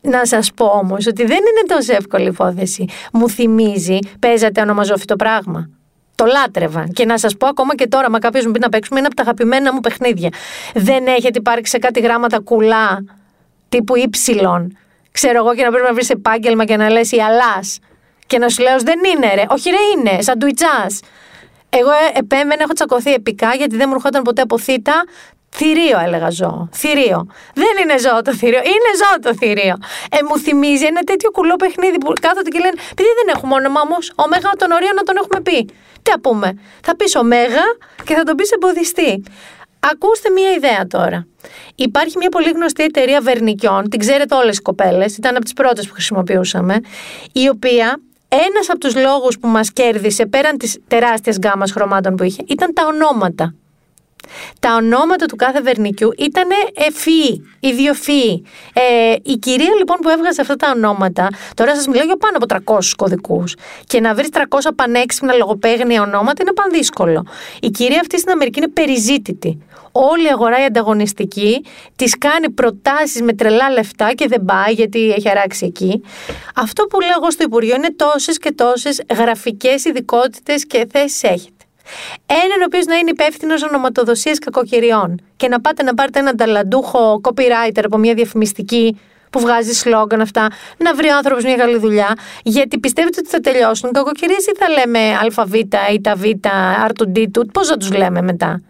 [0.00, 2.84] Να σας πω όμως ότι δεν είναι τόσο εύκολη υπόθεση.
[3.12, 5.70] Μου θυμίζει, παίζατε ονομαζόφυτο πράγμα.
[6.14, 6.88] Το λάτρευα.
[6.92, 9.16] Και να σας πω ακόμα και τώρα, μα κάποιος μου πει να παίξουμε, είναι από
[9.16, 10.28] τα αγαπημένα μου παιχνίδια.
[10.74, 13.04] Δεν έχετε υπάρξει σε κάτι γράμματα κουλά,
[13.68, 14.76] τύπου ύψιλον.
[15.12, 17.60] Ξέρω εγώ και να πρέπει να βρεις επάγγελμα και να λες η αλά.
[18.26, 19.44] Και να σου λέω, δεν είναι ρε.
[19.48, 20.86] Όχι, ρε είναι, σαν τουιτσά.
[21.70, 25.04] Εγώ ε, επέμενα, έχω τσακωθεί επικά γιατί δεν μου ερχόταν ποτέ από θήτα.
[25.52, 26.68] Θηρίο έλεγα ζώο.
[26.72, 27.26] Θηρίο.
[27.54, 28.58] Δεν είναι ζώο το θηρίο.
[28.58, 29.76] Είναι ζώο το θηρίο.
[30.10, 33.80] Ε, μου θυμίζει ένα τέτοιο κουλό παιχνίδι που κάθονται και λένε Επειδή δεν έχουμε όνομα
[33.80, 35.64] όμως, ο Μέγα τον Ορίο να τον έχουμε πει.
[36.02, 36.58] Τι θα πούμε.
[36.82, 37.64] Θα πεις Ωμέγα
[38.04, 39.22] και θα τον πεις εμποδιστή.
[39.80, 41.26] Ακούστε μία ιδέα τώρα.
[41.74, 45.86] Υπάρχει μια πολύ γνωστή εταιρεία βερνικιών, την ξέρετε όλες οι κοπέλες, ήταν από τις πρώτες
[45.86, 46.80] που χρησιμοποιούσαμε,
[47.32, 48.00] η οποία
[48.32, 52.74] ένας από τους λόγους που μας κέρδισε πέραν της τεράστιας γκάμας χρωμάτων που είχε ήταν
[52.74, 53.54] τα ονόματα.
[54.60, 58.44] Τα ονόματα του κάθε βερνικιού ήταν ευφυή, ιδιοφυή.
[58.72, 62.74] Ε, η κυρία λοιπόν που έβγαζε αυτά τα ονόματα, τώρα σας μιλάω για πάνω από
[62.76, 67.26] 300 κωδικούς και να βρεις 300 πανέξυπνα λογοπαίγνια ονόματα είναι πανδύσκολο.
[67.60, 69.58] Η κυρία αυτή στην Αμερική είναι περιζήτητη
[69.92, 71.64] όλη η αγορά η ανταγωνιστική
[71.96, 76.02] τη κάνει προτάσει με τρελά λεφτά και δεν πάει γιατί έχει αράξει εκεί.
[76.54, 81.54] Αυτό που λέω εγώ στο Υπουργείο είναι τόσε και τόσε γραφικέ ειδικότητε και θέσει έχετε.
[82.26, 87.20] Έναν ο οποίος να είναι υπεύθυνο ονοματοδοσία κακοκαιριών και να πάτε να πάρετε έναν ταλαντούχο
[87.22, 88.96] copywriter από μια διαφημιστική
[89.30, 93.40] που βγάζει σλόγκαν αυτά, να βρει ο άνθρωπο μια καλή δουλειά, γιατί πιστεύετε ότι θα
[93.40, 94.98] τελειώσουν οι κακοκαιρίες ή θα λέμε
[95.36, 95.54] ΑΒ
[95.92, 96.24] ή τα Β,
[96.88, 98.62] R2D2, πώς θα τους λέμε μετά.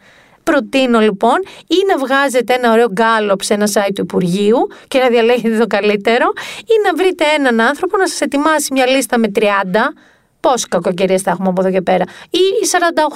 [0.51, 4.57] Προτείνω λοιπόν ή να βγάζετε ένα ωραίο γκάλωπ σε ένα site του Υπουργείου
[4.89, 9.19] και να διαλέγετε το καλύτερο, ή να βρείτε έναν άνθρωπο να σας ετοιμάσει μια λίστα
[9.19, 9.43] με 30
[10.41, 12.39] Πόσε κακοκαιρίε θα έχουμε από εδώ και πέρα, ή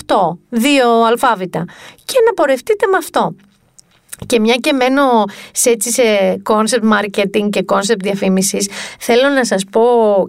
[0.07, 1.65] 48, δύο αλφάβητα,
[2.05, 3.35] και να πορευτείτε με αυτό.
[4.27, 5.03] Και μια και μένω
[5.53, 6.03] σε έτσι σε
[6.51, 8.69] concept marketing και concept διαφήμισης,
[8.99, 9.83] θέλω να σας πω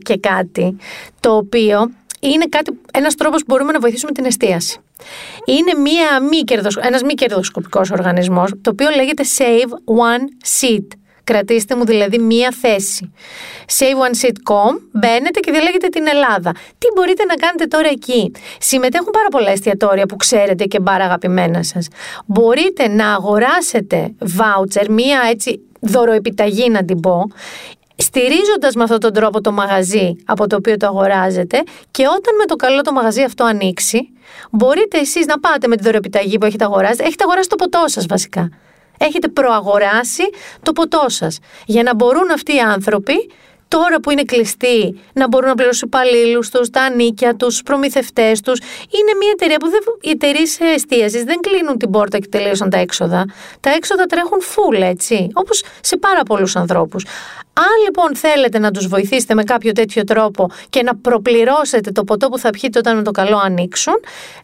[0.03, 0.77] και κάτι
[1.19, 4.79] το οποίο είναι κάτι, ένας τρόπος που μπορούμε να βοηθήσουμε την εστίαση.
[5.45, 10.23] Είναι μία μη κερδος, ένας μη κερδοσκοπικός οργανισμός, το οποίο λέγεται Save One
[10.59, 10.87] Seat.
[11.23, 13.11] Κρατήστε μου δηλαδή μία θέση.
[13.77, 16.51] SaveOneSeat.com μπαίνετε και διαλέγετε την Ελλάδα.
[16.51, 21.63] Τι μπορείτε να κάνετε τώρα εκεί; Συμμετέχουν πάρα πολλά εστιατόρια που ξέρετε και μπάρα αγαπημένα
[21.63, 21.87] σας.
[22.25, 27.23] Μπορείτε να αγοράσετε voucher, μία έτσι δωροεπιταγή να την πω,
[27.95, 32.45] στηρίζοντας με αυτόν τον τρόπο το μαγαζί από το οποίο το αγοράζετε και όταν με
[32.45, 34.09] το καλό το μαγαζί αυτό ανοίξει,
[34.51, 37.03] μπορείτε εσείς να πάτε με τη δωρεοπιταγή που έχετε αγοράσει.
[37.03, 38.49] Έχετε αγοράσει το ποτό σας βασικά.
[38.97, 40.23] Έχετε προαγοράσει
[40.61, 41.39] το ποτό σας.
[41.65, 43.31] Για να μπορούν αυτοί οι άνθρωποι
[43.77, 48.41] τώρα που είναι κλειστοί να μπορούν να πληρώσουν υπαλλήλους τους, τα ανίκια τους, τους προμηθευτές
[48.41, 48.59] τους.
[48.97, 52.77] Είναι μια εταιρεία που δεν, οι εταιρείες εστίασης δεν κλείνουν την πόρτα και τελείωσαν τα
[52.77, 53.25] έξοδα.
[53.59, 55.29] Τα έξοδα τρέχουν full, έτσι.
[55.33, 57.05] Όπως σε πάρα πολλούς ανθρώπους.
[57.53, 62.29] Αν λοιπόν θέλετε να τους βοηθήσετε με κάποιο τέτοιο τρόπο και να προπληρώσετε το ποτό
[62.29, 63.93] που θα πιείτε όταν με το καλό ανοίξουν,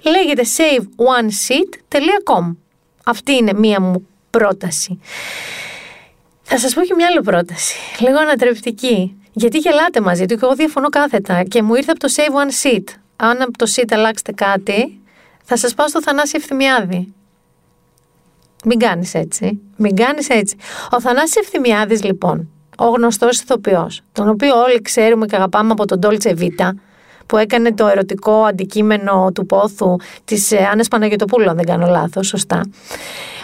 [0.04, 2.56] λέγεται saveoneseat.com.
[3.06, 5.00] Αυτή είναι μία μου πρόταση.
[6.42, 9.16] Θα σας πω και μια άλλη πρόταση, λίγο ανατρεπτική.
[9.32, 12.66] Γιατί γελάτε μαζί του και εγώ διαφωνώ κάθετα και μου ήρθε από το Save One
[12.66, 12.84] Seat.
[13.16, 15.02] Αν από το seat αλλάξετε κάτι,
[15.44, 17.14] θα σας πάω στο Θανάση Ευθυμιάδη.
[18.66, 19.62] Μην κάνεις έτσι.
[19.78, 20.56] Μην κάνεις έτσι.
[20.92, 26.00] Ο Θανάσης Ευθυμιάδης λοιπόν ο γνωστός ηθοποιός, τον οποίο όλοι ξέρουμε και αγαπάμε από τον
[26.04, 26.70] Dolce Vita,
[27.26, 32.28] που έκανε το ερωτικό αντικείμενο του πόθου της ε, Άννα Παναγιοτοπούλου, αν δεν κάνω λάθος,
[32.28, 32.62] σωστά.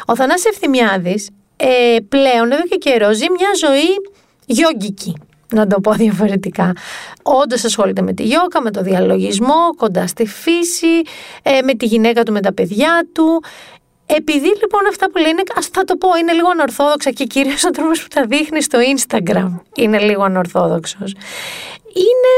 [0.06, 3.88] Ο Θανάσης Ευθυμιάδης ε, πλέον εδώ και καιρό ζει μια ζωή
[4.46, 5.16] γιόγκικη
[5.54, 6.74] να το πω διαφορετικά.
[7.22, 11.02] Όντως ασχολείται με τη γιόκα, με το διαλογισμό, κοντά στη φύση,
[11.44, 13.44] ε, με τη γυναίκα του, με τα παιδιά του.
[14.06, 17.70] Επειδή λοιπόν αυτά που λένε, ας θα το πω, είναι λίγο ανορθόδοξα και κυρίως ο
[17.70, 21.16] τρόπος που τα δείχνει στο Instagram είναι λίγο ανορθόδοξος.
[21.94, 22.34] Είναι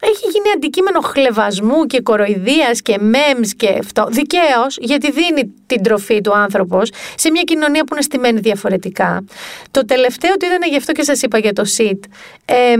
[0.00, 4.06] έχει γίνει αντικείμενο χλεβασμού και κοροϊδίας και memes και αυτό.
[4.10, 9.24] Δικαίως, γιατί δίνει την τροφή του άνθρωπος σε μια κοινωνία που είναι στημένη διαφορετικά.
[9.70, 11.98] Το τελευταίο τι ήταν γι' αυτό και σας είπα για το SIT.
[12.44, 12.74] Ε,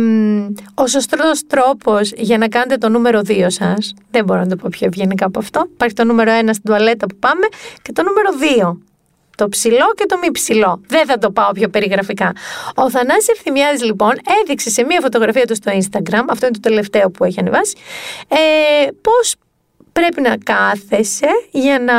[0.74, 4.68] ο σωστός τρόπος για να κάνετε το νούμερο 2 σας, δεν μπορώ να το πω
[4.70, 5.66] πιο ευγενικά από αυτό.
[5.72, 7.46] Υπάρχει το νούμερο 1 στην τουαλέτα που πάμε
[7.82, 8.28] και το νούμερο
[8.72, 8.87] 2
[9.38, 10.80] το ψηλό και το μη ψηλό.
[10.86, 12.32] Δεν θα το πάω πιο περιγραφικά.
[12.74, 17.10] Ο Θανάσης Ευθυμιάδης λοιπόν έδειξε σε μία φωτογραφία του στο Instagram, αυτό είναι το τελευταίο
[17.10, 17.76] που έχει ανεβάσει,
[18.28, 18.36] ε,
[19.00, 19.34] πώς
[19.92, 21.94] πρέπει να κάθεσαι για να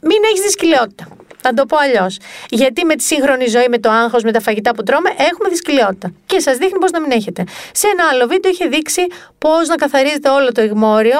[0.00, 1.08] μην έχεις δυσκολιότητα.
[1.42, 2.18] Να το πω αλλιώς.
[2.48, 6.12] Γιατί με τη σύγχρονη ζωή, με το άγχος, με τα φαγητά που τρώμε, έχουμε δυσκολιότητα.
[6.26, 7.44] Και σας δείχνει πώς να μην έχετε.
[7.72, 9.06] Σε ένα άλλο βίντεο είχε δείξει
[9.38, 11.18] πώς να καθαρίζετε όλο το ηγμόριο,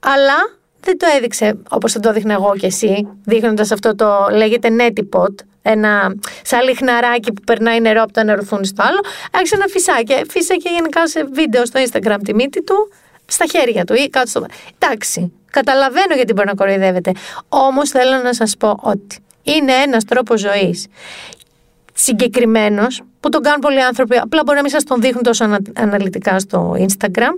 [0.00, 0.38] αλλά
[0.86, 5.18] δεν το έδειξε όπως θα το έδειχνα εγώ και εσύ, δείχνοντας αυτό το λέγεται neti
[5.18, 9.00] pot, ένα σαν λιχναράκι που περνάει νερό από το ένα ρουθούνι στο άλλο.
[9.32, 10.14] Άρχισε ένα φυσάκι.
[10.30, 12.92] Φύσακε γενικά σε βίντεο στο Instagram τη μύτη του,
[13.26, 14.46] στα χέρια του ή κάτω στο.
[14.78, 17.12] Εντάξει, καταλαβαίνω γιατί μπορεί να κοροϊδεύετε.
[17.48, 20.86] Όμως θέλω να σας πω ότι είναι ένας τρόπος ζωής
[21.96, 26.38] συγκεκριμένος, που τον κάνουν πολλοί άνθρωποι, απλά μπορεί να μην σας τον δείχνουν τόσο αναλυτικά
[26.38, 27.34] στο Instagram.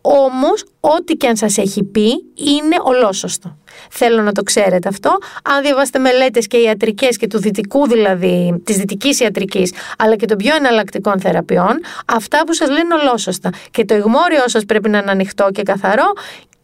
[0.00, 3.56] Όμως, ό,τι και αν σας έχει πει, είναι ολόσωστο.
[3.90, 5.18] Θέλω να το ξέρετε αυτό.
[5.44, 10.36] Αν διαβάσετε μελέτες και ιατρικές και του δυτικού δηλαδή, της δυτικής ιατρικής, αλλά και των
[10.36, 13.50] πιο εναλλακτικών θεραπείων, αυτά που σας λένε είναι ολόσωστα.
[13.70, 16.12] Και το ηγμόριό σας πρέπει να είναι ανοιχτό και καθαρό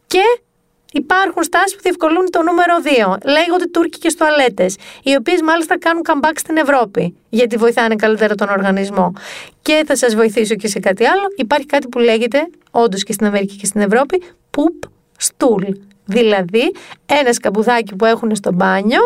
[0.07, 0.23] και
[0.95, 3.17] Υπάρχουν στάσεις που διευκολύνουν το νούμερο 2.
[3.25, 4.67] Λέγονται τουρκικέ τουαλέτε,
[5.03, 9.13] οι οποίες μάλιστα κάνουν comeback στην Ευρώπη, γιατί βοηθάνε καλύτερα τον οργανισμό.
[9.63, 11.23] Και θα σας βοηθήσω και σε κάτι άλλο.
[11.37, 14.23] Υπάρχει κάτι που λέγεται, όντως και στην Αμερική και στην Ευρώπη,
[14.57, 15.75] poop stool.
[16.07, 16.73] Δηλαδή,
[17.07, 19.01] ένας σκαμπουδάκι που έχουν στο μπάνιο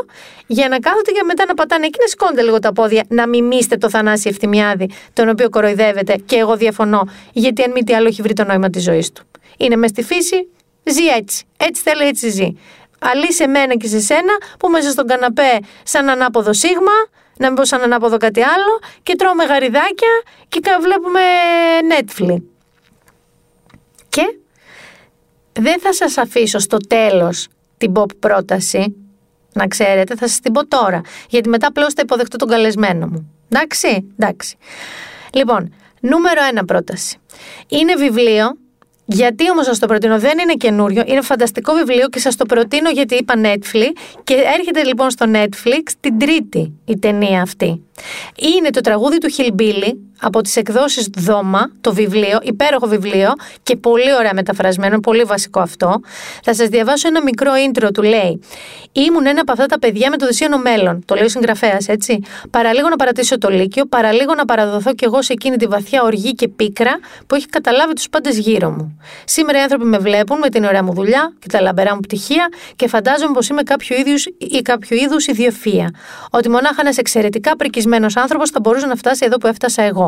[0.47, 3.77] για να κάθονται και μετά να πατάνε εκεί να σηκώνετε λίγο τα πόδια, να μιμήσετε
[3.77, 8.23] το Θανάση Ευθυμιάδη, τον οποίο κοροϊδεύετε και εγώ διαφωνώ, γιατί αν μη τι άλλο έχει
[8.23, 9.23] βρει το νόημα της ζωής του.
[9.57, 10.49] Είναι μες στη φύση,
[10.91, 11.45] ζει έτσι.
[11.57, 12.53] Έτσι θέλει, έτσι ζει.
[12.99, 16.93] Αλλή σε μένα και σε σένα που μέσα στον καναπέ σαν ανάποδο σίγμα,
[17.37, 21.21] να μην πω σαν ανάποδο κάτι άλλο και τρώμε γαριδάκια και βλέπουμε
[21.91, 22.43] Netflix.
[24.09, 24.39] Και
[25.53, 27.49] δεν θα σας αφήσω στο τέλος
[27.79, 28.97] την pop πρόταση,
[29.53, 33.33] να ξέρετε, θα σας την πω τώρα, γιατί μετά απλώς θα υποδεχτώ τον καλεσμένο μου.
[33.49, 34.57] Εντάξει, εντάξει.
[35.33, 37.17] Λοιπόν, νούμερο ένα πρόταση.
[37.69, 38.57] Είναι βιβλίο
[39.11, 42.91] γιατί όμως σας το προτείνω, δεν είναι καινούριο, είναι φανταστικό βιβλίο και σας το προτείνω
[42.91, 43.93] γιατί είπα Netflix
[44.25, 47.83] και έρχεται λοιπόν στο Netflix την Τρίτη η ταινία αυτή.
[48.57, 54.15] Είναι το τραγούδι του Χιλμπίλι από τις εκδόσεις Δώμα, το βιβλίο, υπέροχο βιβλίο και πολύ
[54.19, 56.01] ωραία μεταφρασμένο, πολύ βασικό αυτό.
[56.43, 58.41] Θα σας διαβάσω ένα μικρό intro του λέει
[58.93, 62.23] «Ήμουν ένα από αυτά τα παιδιά με το δυσίωνο μέλλον», το λέει ο συγγραφέας έτσι.
[62.51, 66.35] «Παραλίγο να παρατήσω το Λύκειο, παραλίγο να παραδοθώ κι εγώ σε εκείνη τη βαθιά οργή
[66.35, 68.99] και πίκρα που έχει καταλάβει τους πάντες γύρω μου.
[69.25, 72.49] Σήμερα οι άνθρωποι με βλέπουν με την ωραία μου δουλειά και τα λαμπερά μου πτυχία
[72.77, 75.91] και φαντάζομαι πως είμαι κάποιο είδους ή κάποιο είδους ιδιοφία.
[76.31, 80.08] Ότι μονάχα ένας εξαιρετικά πρικισμένος άνθρωπος θα μπορούσε να φτάσει εδώ που έφτασα εγώ.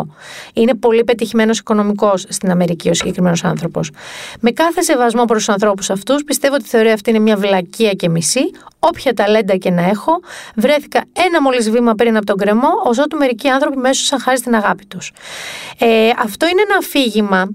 [0.54, 3.90] Είναι πολύ πετυχημένος οικονομικός στην Αμερική ο συγκεκριμένος άνθρωπος.
[4.40, 7.92] Με κάθε σεβασμό προς τους ανθρώπους αυτούς, πιστεύω ότι η θεωρία αυτή είναι μια βλακεία
[7.92, 8.50] και μισή.
[8.78, 10.20] Όποια ταλέντα και να έχω,
[10.56, 14.38] βρέθηκα ένα μόλις βήμα πριν από τον κρεμό, ως ότου μερικοί άνθρωποι μέσω σαν χάρη
[14.38, 15.12] στην αγάπη τους.
[15.78, 17.48] Ε, αυτό είναι ένα αφήγημα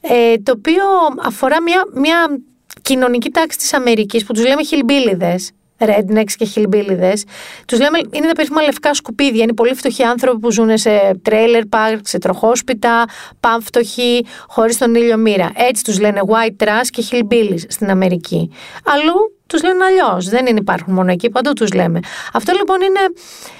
[0.00, 0.84] ε, το οποίο
[1.22, 2.38] αφορά μια, μια
[2.82, 7.24] κοινωνική τάξη της Αμερικής που τους λέμε χιλμπίλιδες rednecks και χιλμπίλιδες.
[7.66, 11.62] Τους λέμε, είναι τα περίφημα λευκά σκουπίδια, είναι πολύ φτωχοί άνθρωποι που ζουν σε trailer
[11.70, 13.04] park, σε τροχόσπιτα,
[13.40, 15.50] πανφτωχοί, χωρίς τον ήλιο μοίρα.
[15.54, 18.50] Έτσι τους λένε white trash και hillbillies στην Αμερική.
[18.84, 20.28] Αλλού τους λένε αλλιώς.
[20.28, 22.00] Δεν είναι, υπάρχουν μόνο εκεί, παντού τους λέμε.
[22.32, 23.00] Αυτό λοιπόν είναι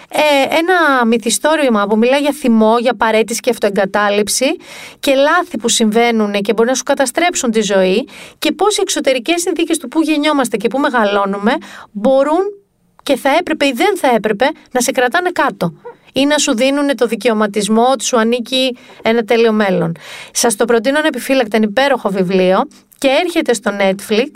[0.09, 4.57] ε, ένα μυθιστόρημα που μιλάει για θυμό, για παρέτηση και αυτοεγκατάλειψη
[5.01, 9.41] και λάθη που συμβαίνουν και μπορεί να σου καταστρέψουν τη ζωή και πώς οι εξωτερικές
[9.41, 11.53] συνθήκες του που γεννιόμαστε και που μεγαλώνουμε
[11.93, 12.43] μπορούν
[13.03, 15.75] και θα έπρεπε ή δεν θα έπρεπε να σε κρατάνε κάτω
[16.13, 19.93] ή να σου δίνουν το δικαιωματισμό ότι σου ανήκει ένα τέλειο μέλλον.
[20.33, 22.69] Σας το προτείνω επιφύλακτα, είναι υπέροχο βιβλίο
[22.99, 24.31] και έρχεται στο Netflix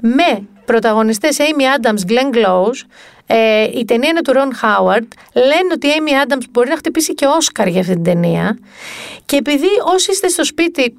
[0.00, 2.80] με πρωταγωνιστές Amy Adams, Glenn Close,
[3.26, 5.06] ε, η ταινία είναι του Ron Howard.
[5.34, 8.58] Λένε ότι η Amy Adams μπορεί να χτυπήσει και Όσκαρ για αυτή την ταινία.
[9.26, 10.94] Και επειδή όσοι είστε στο σπίτι,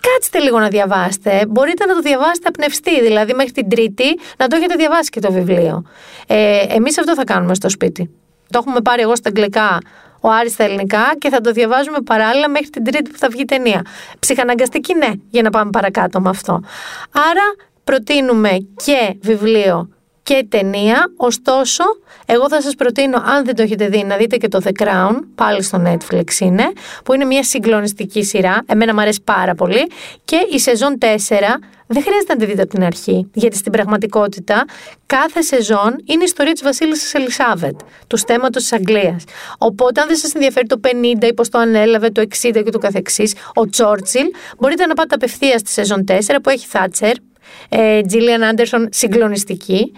[0.00, 1.46] κάτσετε λίγο να διαβάσετε.
[1.48, 5.32] Μπορείτε να το διαβάσετε απνευστή, δηλαδή μέχρι την Τρίτη να το έχετε διαβάσει και το
[5.32, 5.84] βιβλίο.
[6.26, 8.10] Ε, Εμείς αυτό θα κάνουμε στο σπίτι.
[8.50, 9.78] Το έχουμε πάρει εγώ στα αγγλικά,
[10.20, 13.40] ο Άρης στα ελληνικά και θα το διαβάζουμε παράλληλα μέχρι την Τρίτη που θα βγει
[13.40, 13.82] η ταινία.
[14.18, 16.52] Ψυχαναγκαστική, ναι, για να πάμε παρακάτω με αυτό.
[17.30, 17.46] Άρα
[17.90, 18.50] προτείνουμε
[18.84, 19.88] και βιβλίο
[20.22, 21.12] και ταινία.
[21.16, 21.84] Ωστόσο,
[22.26, 25.20] εγώ θα σας προτείνω, αν δεν το έχετε δει, να δείτε και το The Crown,
[25.34, 26.64] πάλι στο Netflix είναι,
[27.04, 28.62] που είναι μια συγκλονιστική σειρά.
[28.66, 29.90] Εμένα μου αρέσει πάρα πολύ.
[30.24, 31.06] Και η σεζόν 4
[31.86, 34.64] δεν χρειάζεται να τη δείτε από την αρχή, γιατί στην πραγματικότητα
[35.06, 39.24] κάθε σεζόν είναι η ιστορία της Βασίλισσας Ελισάβετ, του στέματος της Αγγλίας.
[39.58, 40.80] Οπότε, αν δεν σας ενδιαφέρει το
[41.22, 44.26] 50 ή πώς το ανέλαβε, το 60 και το καθεξής, ο Τσόρτσιλ,
[44.58, 47.14] μπορείτε να πάτε απευθείας στη σεζόν 4 που έχει Θάτσερ,
[48.06, 49.92] Τζίλιαν Άντερσον συγκλονιστική.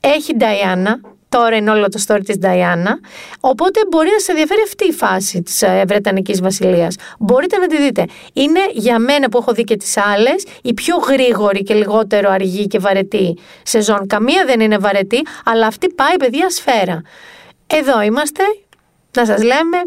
[0.00, 2.98] Έχει Νταϊάννα, τώρα είναι όλο το story της Νταϊάννα,
[3.40, 6.96] οπότε μπορεί να σε ενδιαφέρει αυτή η φάση της ε, Βρετανικής Βασιλείας.
[7.18, 8.04] Μπορείτε να τη δείτε.
[8.32, 12.66] Είναι για μένα που έχω δει και τις άλλες η πιο γρήγορη και λιγότερο αργή
[12.66, 14.06] και βαρετή σεζόν.
[14.06, 17.02] Καμία δεν είναι βαρετή, αλλά αυτή πάει παιδιά σφαίρα.
[17.66, 18.42] Εδώ είμαστε,
[19.16, 19.78] να σας λέμε,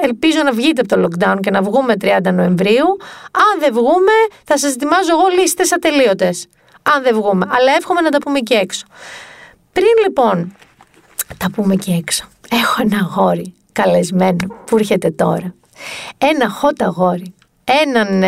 [0.00, 2.86] Ελπίζω να βγείτε από το lockdown και να βγούμε 30 Νοεμβρίου.
[3.32, 4.12] Αν δεν βγούμε,
[4.44, 6.46] θα σας ετοιμάζω εγώ λίστες ατελείωτες
[6.82, 7.46] αν δεν βγούμε.
[7.50, 8.86] Αλλά εύχομαι να τα πούμε και έξω.
[9.72, 10.56] Πριν λοιπόν
[11.36, 15.54] τα πούμε και έξω, έχω ένα αγόρι καλεσμένο που έρχεται τώρα.
[16.18, 17.34] Ένα hot αγόρι.
[17.64, 18.22] Έναν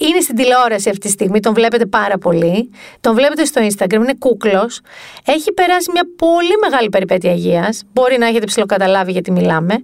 [0.00, 2.70] είναι στην τηλεόραση αυτή τη στιγμή, τον βλέπετε πάρα πολύ.
[3.00, 4.80] Τον βλέπετε στο Instagram, είναι κούκλος.
[5.24, 7.82] Έχει περάσει μια πολύ μεγάλη περιπέτεια υγείας.
[7.92, 9.74] Μπορεί να έχετε ψηλοκαταλάβει γιατί μιλάμε.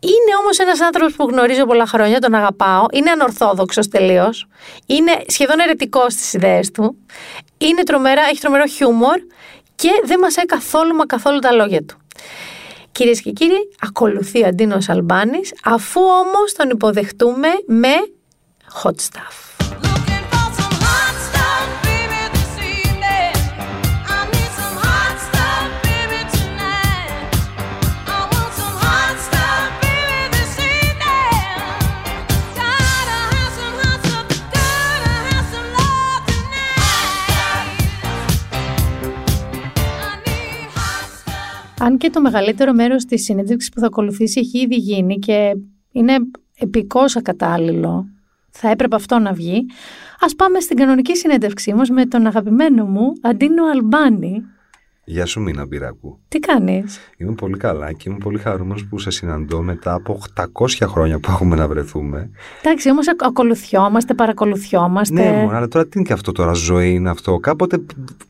[0.00, 2.84] Είναι όμως ένας άνθρωπος που γνωρίζω πολλά χρόνια, τον αγαπάω.
[2.92, 4.46] Είναι ανορθόδοξος τελείως.
[4.86, 6.96] Είναι σχεδόν ερετικό στις ιδέες του.
[7.58, 9.18] Είναι τρομερά, έχει τρομερό χιούμορ
[9.74, 11.96] και δεν μας έχει καθόλου μα καθόλου τα λόγια του.
[12.92, 17.94] Κυρίες και κύριοι, ακολουθεί ο Αντίνος Αλμπάνης, αφού όμως τον υποδεχτούμε με
[18.82, 19.44] hot stuff.
[41.84, 45.56] Αν και το μεγαλύτερο μέρος της συνέντευξης που θα ακολουθήσει έχει ήδη γίνει και
[45.92, 46.14] είναι
[46.58, 48.06] επικός ακατάλληλο,
[48.56, 49.66] θα έπρεπε αυτό να βγει,
[50.20, 54.42] ας πάμε στην κανονική συνέντευξή μας με τον αγαπημένο μου Αντίνο Αλμπάνη,
[55.06, 56.18] Γεια σου Μίνα Μπυράκου.
[56.28, 60.86] Τι κάνεις; Είμαι πολύ καλά και είμαι πολύ χαρούμενος που σε συναντώ μετά από 800
[60.86, 62.30] χρόνια που έχουμε να βρεθούμε.
[62.62, 65.14] Εντάξει, όμως ακολουθιόμαστε, παρακολουθιόμαστε.
[65.14, 67.38] Ναι, μόνο, αλλά τώρα τι είναι και αυτό τώρα, ζωή είναι αυτό.
[67.38, 67.78] Κάποτε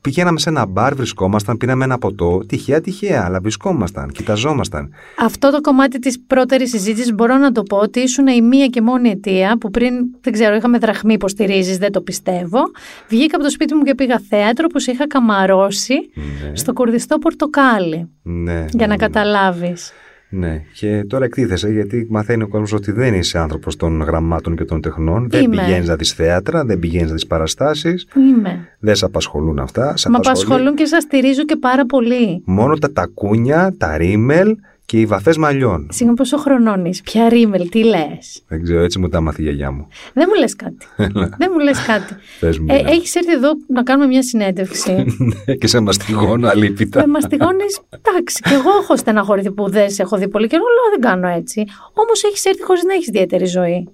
[0.00, 2.38] πηγαίναμε σε ένα μπαρ, βρισκόμασταν, πήραμε ένα ποτό.
[2.46, 4.90] Τυχαία, τυχαία, αλλά βρισκόμασταν, κοιταζόμασταν.
[5.18, 8.80] Αυτό το κομμάτι της πρώτερης συζήτησης μπορώ να το πω ότι ήσουν η μία και
[8.80, 12.60] μόνη αιτία που πριν, δεν ξέρω, είχαμε δραχμή υποστηρίζεις, δεν το πιστεύω.
[13.08, 15.94] Βγήκα από το σπίτι μου και πήγα θέατρο που σε είχα καμαρώσει.
[16.14, 18.08] Ναι στο κουρδιστό πορτοκάλι.
[18.22, 18.64] Ναι.
[18.70, 19.92] Για να ναι, καταλάβεις.
[20.28, 24.64] Ναι, και τώρα εκτίθεσαι γιατί μαθαίνει ο κόσμος ότι δεν είσαι άνθρωπος των γραμμάτων και
[24.64, 25.30] των τεχνών.
[25.30, 28.06] Δεν πηγαίνεις να δεις θέατρα, δεν πηγαίνεις να δεις παραστάσεις.
[28.16, 28.68] Είμαι.
[28.78, 29.94] Δεν σε απασχολούν αυτά.
[30.10, 32.42] Μα απασχολούν και σας στηρίζω και πάρα πολύ.
[32.44, 35.86] Μόνο τα τακούνια, τα ρίμελ και οι βαφέ μαλλιών.
[35.90, 39.70] Συγγνώμη, πόσο χρονώνει, ποια ρίμελ, τι λες; Δεν ξέρω, έτσι μου τα μάθει η γιαγιά
[39.70, 39.86] μου.
[40.12, 40.86] Δεν μου λες κάτι.
[41.40, 42.14] Δεν μου λες κάτι.
[42.40, 42.90] ε, ναι.
[42.90, 44.92] Έχεις έρθει εδώ να κάνουμε μια συνέντευξη.
[45.46, 47.00] Ναι, και σε μαστιγώνω αλήπητα.
[47.00, 48.42] Με μαστιγώνεις, εντάξει.
[48.42, 51.64] Και εγώ έχω στεναχωρηθεί που δεν σε έχω δει πολύ καιρό, αλλά δεν κάνω έτσι.
[51.92, 53.88] Όμως έχεις έρθει χωρίς να έχεις ιδιαίτερη ζωή.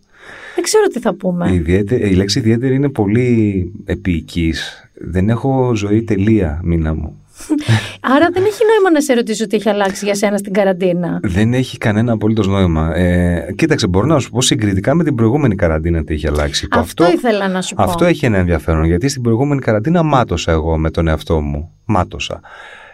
[0.55, 1.51] Δεν ξέρω τι θα πούμε.
[1.51, 4.91] Η, η λέξη ιδιαίτερη είναι πολύ επίοικης.
[4.95, 7.20] Δεν έχω ζωή τελεία, μήνα μου.
[8.15, 11.21] Άρα δεν έχει νόημα να σε ρωτήσω τι έχει αλλάξει για σένα στην καραντίνα.
[11.23, 12.97] Δεν έχει κανένα απολύτως νόημα.
[12.97, 16.69] Ε, κοίταξε, μπορώ να σου πω συγκριτικά με την προηγούμενη καραντίνα τι έχει αλλάξει.
[16.71, 17.83] Αυτό, αυτό ήθελα να σου πω.
[17.83, 21.71] Αυτό έχει ένα ενδιαφέρον γιατί στην προηγούμενη καραντίνα μάτωσα εγώ με τον εαυτό μου.
[21.85, 22.41] Μάτωσα.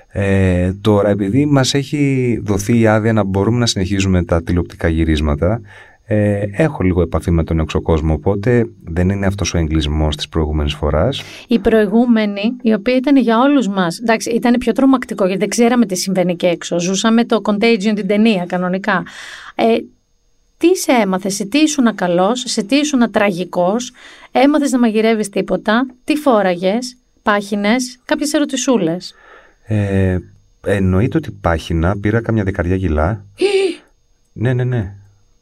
[0.08, 5.60] Ε, τώρα, επειδή μας έχει δοθεί η άδεια να μπορούμε να συνεχίζουμε τα τηλεοπτικά γυρίσματα,
[6.08, 10.74] ε, έχω λίγο επαφή με τον εξωκόσμο, οπότε δεν είναι αυτός ο εγκλισμός της προηγούμενης
[10.74, 11.22] φοράς.
[11.48, 15.86] Η προηγούμενη, η οποία ήταν για όλους μας, εντάξει, ήταν πιο τρομακτικό γιατί δεν ξέραμε
[15.86, 16.80] τι συμβαίνει και έξω.
[16.80, 19.02] Ζούσαμε το Contagion την ταινία κανονικά.
[19.54, 19.64] Ε,
[20.58, 23.92] τι σε έμαθε, σε τι ήσουν καλός, σε τι ήσουν τραγικός,
[24.32, 29.14] έμαθες να μαγειρεύεις τίποτα, τι φόραγες, πάχινες, κάποιες ερωτησούλες.
[29.64, 30.18] Ε,
[30.66, 33.24] εννοείται ότι πάχινα, πήρα καμιά δεκαριά κιλά.
[34.32, 34.94] ναι, ναι, ναι.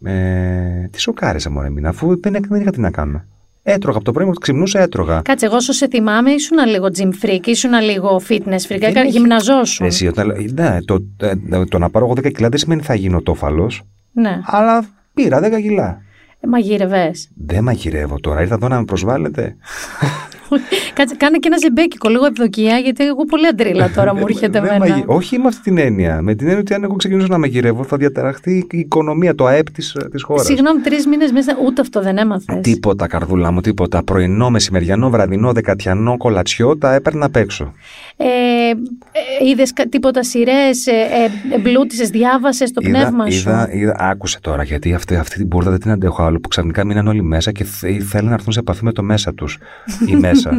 [0.05, 3.25] Ε, τι σοκάρισα μωρέ μήνα, αφού δεν, δεν είχα τι να κάνω.
[3.67, 5.21] Έτρωγα από το πρωί μου, ξυπνούσα, έτρωγα.
[5.25, 9.85] Κάτσε, εγώ όσο σε θυμάμαι, ήσουν λίγο gym freak, ήσουν λίγο fitness freak, έκανε γυμναζόσου.
[9.85, 13.23] Εσύ, όταν, ναι, το, το, το, να πάρω εγώ 10 κιλά δεν σημαίνει θα γίνω
[13.23, 13.83] τόφαλος.
[14.13, 14.41] Ναι.
[14.45, 16.03] Αλλά πήρα 10 κιλά.
[16.41, 17.11] Ε, μαγειρευέ.
[17.35, 19.57] Δεν μαγειρεύω τώρα, ήρθα εδώ να με προσβάλλετε.
[20.95, 25.03] Κάτσε, κάνε και ένα ζεμπέκικο, λίγο ευδοκία, γιατί εγώ πολύ αντρίλα τώρα μου έρχεται εμένα.
[25.07, 26.23] Όχι με αυτή την έννοια.
[26.23, 29.71] Με την έννοια ότι αν εγώ ξεκινήσω να μαγειρεύω, θα διαταραχθεί η οικονομία, το ΑΕΠ
[29.71, 30.45] της χώρας.
[30.45, 32.61] Συγγνώμη, τρεις μήνες μέσα, ούτε αυτό δεν έμαθες.
[32.61, 34.03] Τίποτα, καρδούλα μου, τίποτα.
[34.03, 37.73] Πρωινό, μεσημεριανό, βραδινό, δεκατιανό, κολατσιό, τα έπαιρνα απ' έξω.
[38.17, 44.41] Ε, ε, Είδες τίποτα σειρές, ε, ε, εμπλούτησες, διάβασες το πνεύμα σου; Είδα, είδα, άκουσε
[44.41, 47.53] τώρα, γιατί αυτή, αυτή την μπουρδα δεν την αντέχω άλλο που ξαφνικά μείναν όλοι μέσα
[47.53, 47.65] και
[48.11, 49.59] θέλουν να έρθουν σε επαφή με το μέσα τους.
[50.35, 50.51] ή μέσα.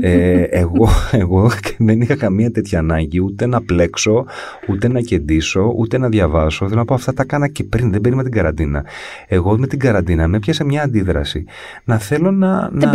[0.00, 4.26] ε, εγώ, εγώ δεν είχα καμία τέτοια ανάγκη ούτε να πλέξω,
[4.68, 6.68] ούτε να κεντήσω, ούτε να διαβάσω.
[6.68, 8.84] Θέλω να πω αυτά τα κάνα και πριν, δεν περίμενα την καραντίνα.
[9.26, 11.44] Εγώ με την καραντίνα με έπιασε μια αντίδραση.
[11.84, 12.70] Να θέλω να.
[12.72, 12.92] Να,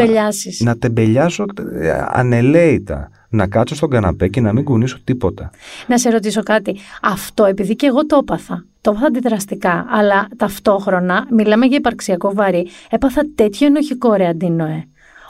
[0.59, 1.45] να τεμπελιάσω
[1.79, 5.49] ε, ανελαίητα να κάτσω στον καναπέ και να μην κουνήσω τίποτα.
[5.87, 6.77] Να σε ρωτήσω κάτι.
[7.01, 8.65] Αυτό επειδή και εγώ το έπαθα.
[8.81, 14.83] Το έπαθα αντιδραστικά, αλλά ταυτόχρονα, μιλάμε για υπαρξιακό βαρύ, έπαθα τέτοιο ενοχικό ρε αντίνοε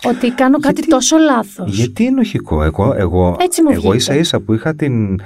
[0.08, 1.76] ότι κάνω κάτι γιατί, τόσο λάθος.
[1.76, 5.20] Γιατί ενοχικό; Εγώ, εγώ, Έτσι μου εγώ ίσα ίσα που είχα την,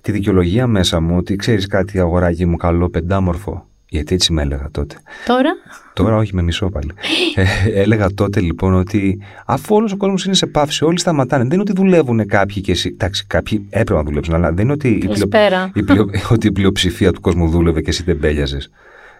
[0.00, 3.66] τη δικαιολογία μέσα μου ότι ξέρεις κάτι αγοράκι μου καλό πεντάμορφο.
[3.88, 4.96] Γιατί έτσι με έλεγα τότε.
[5.26, 5.50] Τώρα;
[5.96, 6.90] Τώρα όχι με μισό πάλι.
[7.34, 11.42] ε, έλεγα τότε λοιπόν ότι αφού όλος ο κόσμος είναι σε πάυση, όλοι σταματάνε.
[11.42, 12.88] Δεν είναι ότι δουλεύουν κάποιοι και εσύ.
[12.92, 15.28] Εντάξει, κάποιοι έπρεπε να δουλέψουν, αλλά δεν είναι ότι η, πλειο...
[15.74, 16.10] η, πλειο...
[16.34, 18.58] ότι η πλειοψηφία του κόσμου δούλευε και εσύ δεν μπέλιαζε.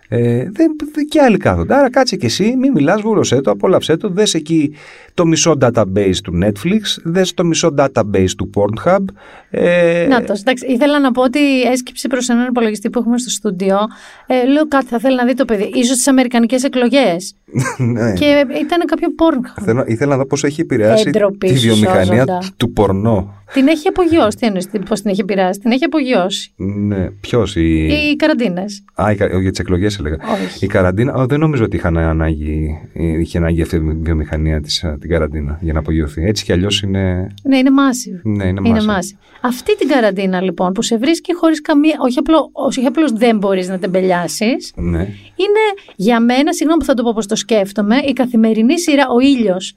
[0.09, 0.77] Ε, δεν,
[1.09, 1.75] και άλλοι κάθονται.
[1.75, 4.09] Άρα κάτσε και εσύ, μην μιλάς, βούλωσέ το, απόλαυσέ το.
[4.09, 4.75] Δες εκεί
[5.17, 9.05] το μισό database του Netflix, δες το μισό database του Pornhub.
[9.51, 10.07] Ε...
[10.09, 10.67] Να το, εντάξει.
[10.67, 13.79] Ήθελα να πω ότι έσκυψε προς έναν υπολογιστή που έχουμε στο στούντιο.
[14.27, 15.85] Ε, λέω κάτι, θα θέλει να δει το παιδί.
[15.85, 17.35] σω τις Αμερικανικές εκλογές.
[17.93, 18.13] ναι.
[18.13, 19.63] Και ήταν κάποιο Pornhub.
[19.65, 22.25] Θέλω, ήθελα να δω πώς έχει επηρεάσει τη βιομηχανία
[22.57, 23.35] του πορνό.
[23.53, 24.37] Την έχει απογειώσει.
[24.37, 25.61] Τι εννοείς, πώς την έχει επηρεάσει.
[25.61, 26.53] Την έχει απογειώσει.
[26.57, 27.57] Ναι, ποιος.
[27.57, 28.85] Οι, οι καραντίνες.
[28.95, 30.17] Α, για τις εκλογές έλεγα.
[30.33, 30.65] Όχι.
[30.65, 32.79] Η καραντίνα, δεν νομίζω ότι είχαν ανάγκη,
[33.21, 36.25] είχε ανάγκη αυτή η βιομηχανία της, την καραντίνα για να απογειωθεί.
[36.25, 37.27] Έτσι κι αλλιώς είναι.
[37.43, 38.21] Ναι, είναι massive.
[38.23, 39.19] Ναι, είναι, είναι massive.
[39.41, 41.97] Αυτή την καραντίνα λοιπόν που σε βρίσκει χωρίς καμία.
[41.99, 42.51] Όχι απλώ
[42.87, 44.73] απλώς δεν μπορείς να τεμπελιάσεις.
[44.77, 45.01] Ναι.
[45.37, 45.65] Είναι
[45.97, 49.75] για μένα, συγγνώμη που θα το πω πώ το σκέφτομαι, η καθημερινή σειρά Ο ήλιος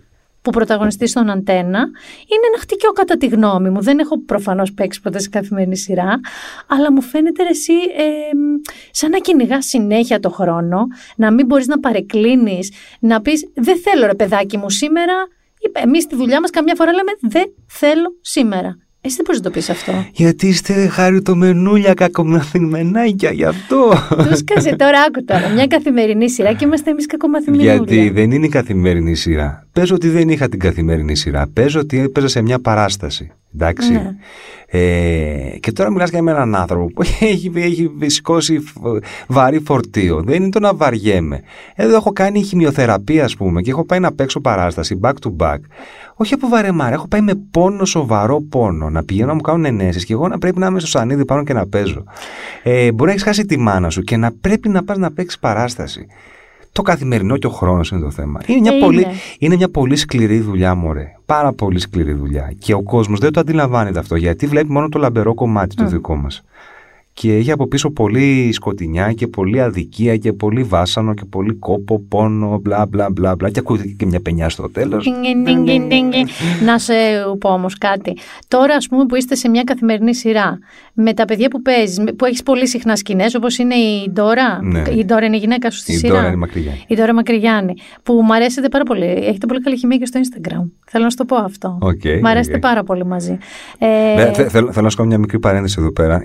[0.49, 1.79] που πρωταγωνιστεί στον Αντένα
[2.27, 3.81] είναι ένα χτυκιό κατά τη γνώμη μου.
[3.81, 6.19] Δεν έχω προφανώς παίξει ποτέ σε καθημερινή σειρά,
[6.67, 8.03] αλλά μου φαίνεται εσύ ε,
[8.91, 14.05] σαν να κυνηγά συνέχεια το χρόνο, να μην μπορείς να παρεκκλίνεις, να πεις Δεν θέλω
[14.05, 15.13] ρε παιδάκι μου σήμερα.
[15.71, 18.77] Εμείς στη δουλειά μας καμιά φορά λέμε Δεν θέλω σήμερα.
[19.01, 20.05] Εσύ δεν μπορείς να το πεις αυτό.
[20.11, 23.89] Γιατί είστε χαριτομενούλια, κακομαθημενάκια, γι' αυτό.
[24.09, 25.49] Του σκάσε τώρα, άκου τώρα.
[25.49, 27.63] Μια καθημερινή σειρά και είμαστε εμείς κακομαθημένοι.
[27.63, 29.67] Γιατί δεν είναι η καθημερινή σειρά.
[29.71, 31.47] Πες ότι δεν είχα την καθημερινή σειρά.
[31.53, 33.31] Πες ότι έπαιζα σε μια παράσταση.
[33.55, 33.91] Εντάξει.
[33.91, 34.15] Ναι.
[34.65, 38.59] Ε, και τώρα μιλάς για έναν άνθρωπο που έχει, έχει σηκώσει
[39.27, 40.21] βαρύ φορτίο.
[40.23, 41.41] Δεν είναι το να βαριέμαι.
[41.75, 45.57] Εδώ έχω κάνει χημειοθεραπεία, ας πούμε, και έχω πάει να παίξω παράσταση back to back.
[46.15, 48.89] Όχι από βαρεμάρα, έχω πάει με πόνο, σοβαρό πόνο.
[48.89, 51.43] Να πηγαίνω να μου κάνουν ενέσεις και εγώ να πρέπει να είμαι στο σανίδι πάνω
[51.43, 52.03] και να παίζω.
[52.63, 55.39] Ε, μπορεί να έχεις χάσει τη μάνα σου και να πρέπει να πας να παίξεις
[55.39, 56.07] παράσταση.
[56.71, 58.41] Το καθημερινό και ο χρόνος είναι το θέμα.
[58.45, 59.05] Είναι μια, πολύ,
[59.39, 61.11] είναι μια πολύ σκληρή δουλειά, μωρέ.
[61.25, 62.53] Πάρα πολύ σκληρή δουλειά.
[62.59, 65.83] Και ο κόσμος δεν το αντιλαμβάνεται αυτό γιατί βλέπει μόνο το λαμπερό κομμάτι mm.
[65.83, 66.43] το δικό μας.
[67.21, 71.99] Και έχει από πίσω πολύ σκοτεινιά και πολύ αδικία και πολύ βάσανο και πολύ κόπο,
[72.07, 75.07] πόνο, μπλα μπλα μπλα μπλα και ακούγεται και μια πενιά στο τέλος.
[76.65, 76.93] Να σε
[77.39, 78.17] πω όμως κάτι.
[78.47, 80.59] Τώρα ας πούμε που είστε σε μια καθημερινή σειρά
[80.93, 84.83] με τα παιδιά που παίζεις, που έχεις πολύ συχνά σκηνές όπως είναι η Ντόρα; Ναι.
[84.97, 86.83] Η Ντόρα είναι η γυναίκα σου στη Η σειρά; Ντόρα είναι Μακρυγιάννη.
[86.87, 87.73] Η Ντόρα Μακρυγιάννη.
[88.03, 89.05] Που μου αρέσετε πάρα πολύ.
[89.05, 90.69] Έχετε πολύ καλή χημία και στο Instagram.
[90.85, 91.77] Θέλω να σου το πω αυτό.
[91.81, 92.61] Οκ, Μ' αρέσετε οκ.
[92.61, 93.37] πάρα πολύ μαζί.
[93.77, 96.23] Ε, Ναι, θε- θέλω, θέλω να σου κάνω μια μικρή παρένθεση εδώ πέρα.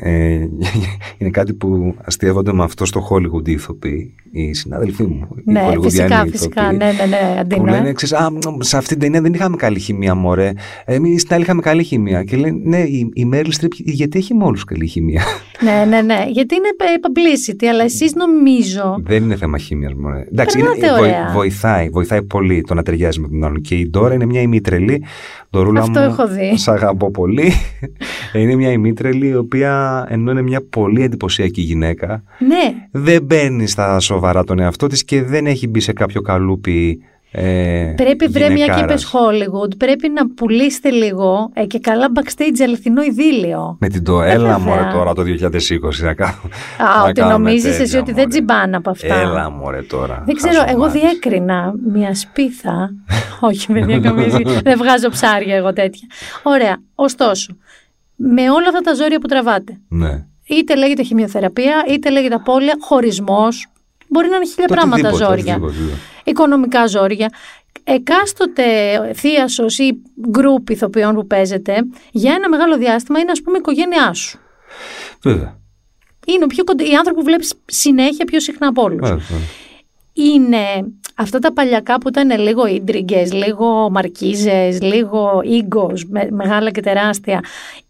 [0.85, 5.29] Ε, είναι κάτι που αστείευονται με αυτό στο Hollywood οι ηθοποιοί, οι συνάδελφοί μου.
[5.47, 6.62] οι ναι, Hollywoodiανοί φυσικά, φυσικά.
[6.62, 7.35] ηθοποιοί, Ναι, ναι, ναι.
[7.35, 7.70] Που Αντίνα.
[7.70, 10.53] λένε, ξέρεις, α, μ, σε αυτή την ταινία δεν είχαμε καλή χημεία, μωρέ.
[10.85, 12.25] Εμείς στην άλλη είχαμε καλή χημεία.
[12.25, 15.23] Και λένε, ναι, η, η Meryl Streep, γιατί έχει με όλους καλή χημεία;
[15.62, 16.25] Ναι, ναι, ναι.
[16.31, 18.97] Γιατί είναι ε, publicity, αλλά εσείς νομίζω.
[19.03, 20.25] δεν είναι θέμα χημίας, μωρέ.
[20.33, 21.31] Εντάξει, Περνάτε είναι, ωραία.
[21.33, 23.61] βοηθάει, βοηθάει πολύ το να ταιριάζει με τον άλλον.
[23.61, 25.02] Και η Ντόρα είναι μια ημίτρελη.
[25.50, 26.59] Ντορούλα Αυτό μου, έχω δει.
[26.59, 27.52] Σ' αγαπώ πολύ.
[28.33, 34.00] είναι μια ημίτρελη, η οποία ενώ είναι μια πολύ εντυπωσιακή γυναίκα, Ναι, δεν μπαίνει στα
[34.00, 36.98] σοβαρά τον εαυτό της και δεν έχει μπει σε κάποιο καλούπι
[37.37, 39.02] ε, Πρέπει βρε μια και γυναικάρας.
[39.02, 43.77] είπες Hollywood, πρέπει να πουλήσετε λίγο ε, και καλά backstage αληθινό ειδήλιο.
[43.81, 44.58] Με την το Ε, έλα βέβαια.
[44.58, 46.35] μωρέ τώρα το 2020 να κάνω.
[46.79, 48.29] Α, να ότι κάνουμε νομίζεις εσύ τέτοια, ότι δεν μωρέ.
[48.29, 49.14] τζιμπάνε από αυτά.
[49.20, 50.22] Έλα μωρέ τώρα.
[50.27, 50.92] Δεν ξέρω, εγώ χαζομάρες.
[50.92, 52.90] διέκρινα μια σπίθα.
[53.48, 54.42] Όχι, παιδιά, καμίζει.
[54.62, 56.08] δεν βγάζω ψάρια εγώ τέτοια.
[56.42, 56.77] Ωραία.
[56.94, 57.56] Ωστόσο,
[58.16, 60.25] με όλα αυτά τα ζόρια που τραβάτε, Ναι.
[60.47, 63.67] Είτε λέγεται χημειοθεραπεία, είτε λέγεται απώλεια, χωρισμός.
[64.09, 65.55] Μπορεί να είναι χίλια Το πράγματα οτιδήποτε, ζόρια.
[65.55, 66.01] οτιδήποτε, οτιδήποτε.
[66.25, 67.31] Οικονομικά ζόρια.
[67.85, 68.65] Εκάστοτε
[69.15, 71.75] θείασος ή γκρουπ ηθοποιών που παίζετε,
[72.11, 74.38] για ένα μεγάλο διάστημα είναι, ας πούμε, η οικογένειά σου.
[75.23, 75.59] Βέβαια.
[76.27, 79.01] Είναι ο πιο κοντά, οι άνθρωποι που βλέπεις συνέχεια πιο συχνά από όλους.
[79.01, 79.47] Βέβαια, βέβαια.
[80.13, 86.81] είναι αυτά τα παλιακά που ήταν λίγο ίντριγκες, λίγο μαρκίζες, λίγο ίγκος, με, μεγάλα και
[86.81, 87.40] τεράστια.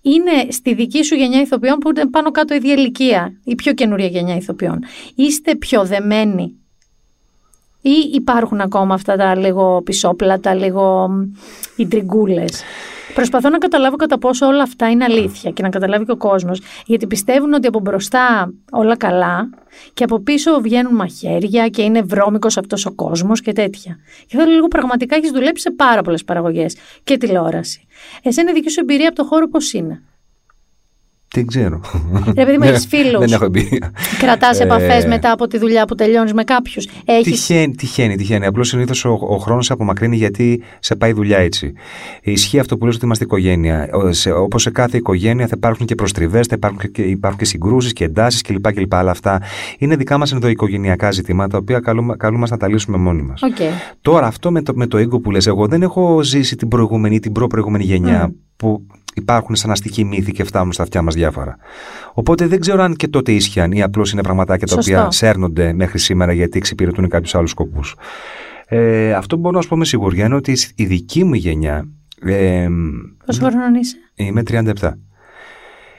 [0.03, 3.73] Είναι στη δική σου γενιά ηθοποιών που είναι πάνω κάτω η ίδια ηλικία, η πιο
[3.73, 4.79] καινούρια γενιά ηθοποιών.
[5.15, 6.55] Είστε πιο δεμένοι;
[7.81, 11.11] Ή υπάρχουν ακόμα αυτά τα λίγο πισόπλατα, λίγο
[11.77, 12.63] ιντριγκούλες.
[13.15, 16.61] Προσπαθώ να καταλάβω κατά πόσο όλα αυτά είναι αλήθεια και να καταλάβει και ο κόσμος.
[16.87, 19.49] Γιατί πιστεύουν ότι από μπροστά όλα καλά
[19.95, 23.99] και από πίσω βγαίνουν μαχαίρια και είναι βρώμικος αυτός ο κόσμος και τέτοια.
[24.27, 27.87] Και θέλω λίγο πραγματικά έχεις δουλέψει σε πάρα πολλές παραγωγές και τηλεόραση.
[28.23, 30.03] Εσένα η δική σου εμπειρία από το χώρο πώς είναι;
[31.35, 31.81] Δεν ξέρω.
[32.37, 33.19] Ρε παιδί μου, έχεις φίλους.
[33.19, 33.93] Δεν έχω εμπειρία.
[34.19, 36.89] Κρατάς Ε, επαφές μετά από τη δουλειά που τελειώνεις με κάποιους.
[37.05, 37.47] Έχεις...
[37.47, 38.47] Τυχαίνει, τυχαίνει, τυχαίνει.
[38.47, 41.73] Απλώς συνήθως ο, ο χρόνος σε απομακρύνει γιατί σε πάει η δουλειά έτσι.
[42.23, 43.89] Ισχύει αυτό που λες ότι είμαστε οικογένεια.
[44.37, 48.05] Όπως σε κάθε οικογένεια θα υπάρχουν και προστριβές, θα υπάρχουν και, υπάρχουν και συγκρούσεις και
[48.05, 48.95] εντάσεις κλπ, κλπ.
[48.95, 49.43] Αλλά αυτά
[49.79, 53.43] είναι δικά μας ενδοοικογενειακά ζητήματα, τα οποία καλούμε, καλούμε να τα λύσουμε μόνοι μας.
[53.43, 53.57] Οκ.
[54.01, 57.15] Τώρα, αυτό με το, με το ego που λες, εγώ δεν έχω ζήσει την προηγούμενη
[57.15, 61.57] ή την προ-προηγούμενη γενιά που υπάρχουν σαν αστικοί μύθοι και φτάνουν στα αυτιά μας διάφορα.
[62.13, 64.93] Οπότε δεν ξέρω αν και τότε ίσχυαν ή απλώς είναι πραγματάκια τα Σωστό.
[64.93, 67.95] οποία σέρνονται μέχρι σήμερα γιατί εξυπηρετούν κάποιους άλλους σκοπούς.
[68.67, 71.89] Ε, αυτό που μπορώ να σου πω με σιγουριά είναι ότι η δική μου γενιά.
[72.27, 72.69] Ε,
[73.27, 74.73] Πόσο χρόνο είσαι; Είμαι 37.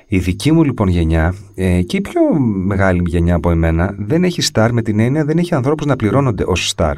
[0.08, 4.42] Η δική μου λοιπόν γενιά ε, και η πιο μεγάλη γενιά από εμένα δεν έχει
[4.42, 6.96] στάρ με την έννοια δεν έχει ανθρώπους να πληρώνονται ως στάρ.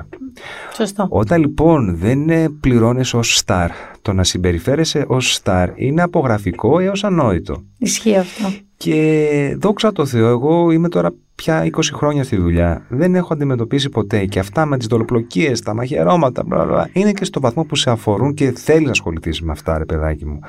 [0.76, 1.08] Σωστό.
[1.10, 3.70] Όταν λοιπόν δεν ε, πληρώνεις ως στάρ,
[4.02, 7.64] το να συμπεριφέρεσαι ως στάρ είναι απογραφικό έως ανόητο.
[7.78, 8.54] Ισχύει αυτό.
[8.78, 12.86] Και δόξα τω Θεώ, εγώ είμαι τώρα πια 20 χρόνια στη δουλειά.
[12.90, 17.12] Δεν έχω αντιμετωπίσει ποτέ και αυτά με τις δολοπλοκίες, τα μαχαιρώματα, μπλα, μπλα, μπλα, είναι
[17.12, 20.40] και στο βαθμό που σε αφορούν και θέλεις να ασχοληθείς με αυτά, ρε παιδάκι μου.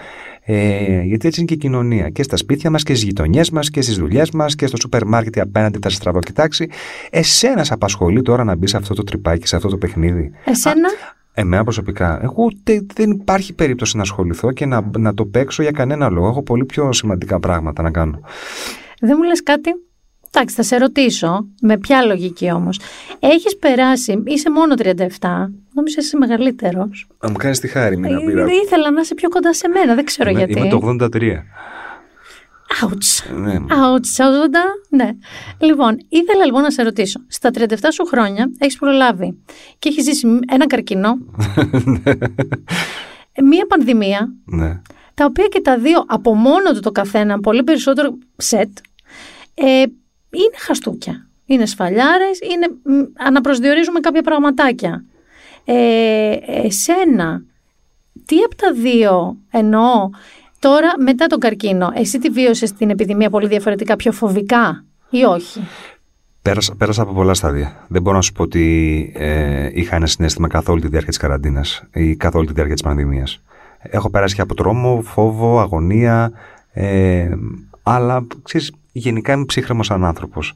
[0.45, 2.09] Ε, γιατί έτσι είναι και η κοινωνία.
[2.09, 5.07] Και στα σπίτια μας και στις γειτονιές μας και στις δουλειές μας και στο σούπερ
[5.07, 6.70] μάρκετ απέναντι θα σε στραβοκοιτάξει.
[7.11, 10.89] Εσένα σε απασχολεί τώρα να μπεις σε αυτό το τρυπάκι, σε αυτό το παιχνίδι; Εσένα;
[11.32, 15.70] Εμένα προσωπικά, εγώ ούτε δεν υπάρχει περίπτωση να ασχοληθώ και να, να το παίξω για
[15.70, 16.28] κανένα λόγο.
[16.28, 18.20] Έχω πολύ πιο σημαντικά πράγματα να κάνω.
[19.01, 19.70] Δεν μου λες κάτι;
[20.33, 21.47] Εντάξει, θα σε ρωτήσω.
[21.61, 22.81] Με ποια λογική όμως.
[23.18, 24.85] Έχεις περάσει, είσαι μόνο 37.
[25.74, 27.07] Νομίζω είσαι μεγαλύτερος.
[27.20, 28.18] Να μου κάνεις τη χάρη, μην Ε,
[28.64, 30.59] ήθελα να είσαι πιο κοντά σε μένα, δεν ξέρω Είμαι, γιατί.
[30.59, 31.45] είμαι το 83.
[32.83, 33.37] Ouch.
[33.37, 33.55] Ναι.
[33.55, 34.29] Ouch, 80,
[34.89, 35.11] ναι.
[35.59, 37.20] Λοιπόν, ήθελα λοιπόν να σε ρωτήσω.
[37.29, 39.39] Στα 37 σου χρόνια έχεις προλάβει
[39.79, 41.18] και έχεις ζήσει ένα καρκίνο,
[43.51, 44.81] μία πανδημία, ναι.
[45.14, 48.68] τα οποία και τα δύο από μόνο του το καθένα, πολύ περισσότερο σετ,
[49.55, 49.83] ε,
[50.31, 51.26] είναι χαστούκια.
[51.47, 55.05] Είναι σφαλιάρες, είναι, μ, αναπροσδιορίζουμε κάποια πραγματάκια.
[55.64, 57.43] Ε, εσένα,
[58.26, 60.11] τι από τα δύο εννοώ;
[60.59, 65.61] Τώρα μετά τον καρκίνο, εσύ τη βίωσες την επιδημία πολύ διαφορετικά, πιο φοβικά ή όχι;
[66.43, 67.85] Πέρασα, πέρασα από πολλά στάδια.
[67.89, 71.18] Δεν μπορώ να σου πω ότι ε, είχα ένα συνέστημα καθ' όλη τη διάρκεια της
[71.18, 73.43] καραντίνας ή καθ' όλη τη διάρκεια της πανδημίας.
[73.79, 76.33] Έχω περάσει και από τρόμο, φόβο, αγωνία.
[76.72, 77.29] Ε,
[77.83, 80.55] αλλά ξέρεις, γενικά είμαι ψύχρεμος άνθρωπος.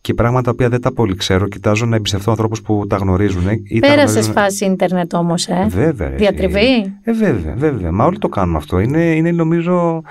[0.00, 3.42] Και πράγματα τα οποία δεν τα πολύ ξέρω, κοιτάζω να εμπιστευτώ ανθρώπους που τα γνωρίζουν.
[3.80, 4.32] Πέρασες γνωρίζουν...
[4.32, 6.08] φάση ίντερνετ όμως, ε; Βέβαια.
[6.08, 7.92] Διατριβή; Ε, βέβαια, βέβαια.
[7.92, 8.78] Μα όλοι το κάνουμε αυτό.
[8.78, 10.02] Είναι, είναι νομίζω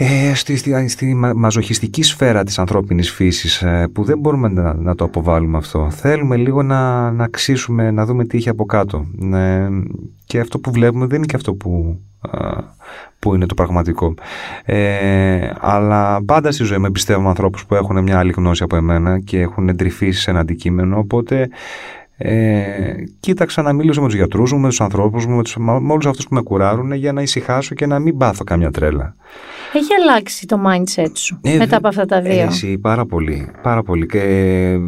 [0.00, 4.94] ε, στη, στη, στη μαζοχιστική σφαίρα της ανθρώπινης φύσης ε, που δεν μπορούμε να, να,
[4.94, 5.90] το αποβάλουμε αυτό.
[5.90, 9.06] Θέλουμε λίγο να, να αξίσουμε, να δούμε τι έχει από κάτω.
[9.32, 9.68] Ε,
[10.24, 12.00] και αυτό που βλέπουμε δεν είναι και αυτό που,
[13.18, 14.14] που είναι το πραγματικό.
[14.64, 19.20] Ε, αλλά πάντα στη ζωή με πιστεύω ανθρώπους που έχουν μια άλλη γνώση από εμένα
[19.20, 21.48] και έχουν εντρυφήσει σε ένα αντικείμενο, οπότε
[22.20, 25.92] ε, κοίταξα να μιλήσω με τους γιατρούς μου, με τους ανθρώπους μου, με, τους, με
[25.92, 29.14] όλους αυτούς που με κουράρουν για να ησυχάσω και να μην πάθω καμιά τρέλα.
[29.72, 33.82] Έχει αλλάξει το mindset σου ε, μετά από αυτά τα δύο; Εσύ, πάρα πολύ, πάρα
[33.82, 34.06] πολύ.
[34.06, 34.20] Και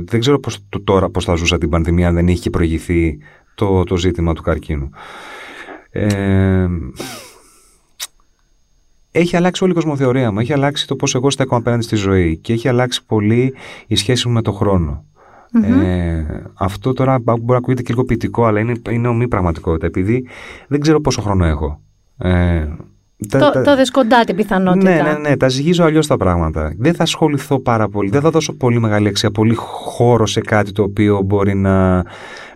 [0.05, 3.19] δεν ξέρω πώς, το, τώρα πώς θα ζούσα την πανδημία αν δεν είχε προηγηθεί
[3.55, 4.91] το, το ζήτημα του καρκίνου.
[5.91, 6.67] Ε,
[9.13, 10.39] έχει αλλάξει όλη η κοσμοθεωρία μου.
[10.39, 12.37] Έχει αλλάξει το πώς εγώ στέκομαι απέναντι στη ζωή.
[12.37, 13.55] Και έχει αλλάξει πολύ
[13.87, 15.05] η σχέση μου με τον χρόνο.
[15.65, 19.87] Ε, αυτό τώρα μπορεί να ακούγεται και λίγο ποιητικό, αλλά είναι, είναι ωμή πραγματικότητα.
[19.87, 20.27] Επειδή
[20.69, 21.81] δεν ξέρω πόσο χρόνο έχω.
[22.19, 22.67] Ε,
[23.29, 24.91] το, τα, το δες κοντά την πιθανότητα.
[24.91, 25.37] Ναι, ναι, ναι.
[25.37, 26.75] Τα ζυγίζω αλλιώς τα πράγματα.
[26.79, 28.11] Δεν θα ασχοληθώ πάρα πολύ.
[28.11, 32.05] Δεν θα δώσω πολύ μεγάλη αξία, πολύ χώρο σε κάτι το οποίο μπορεί να,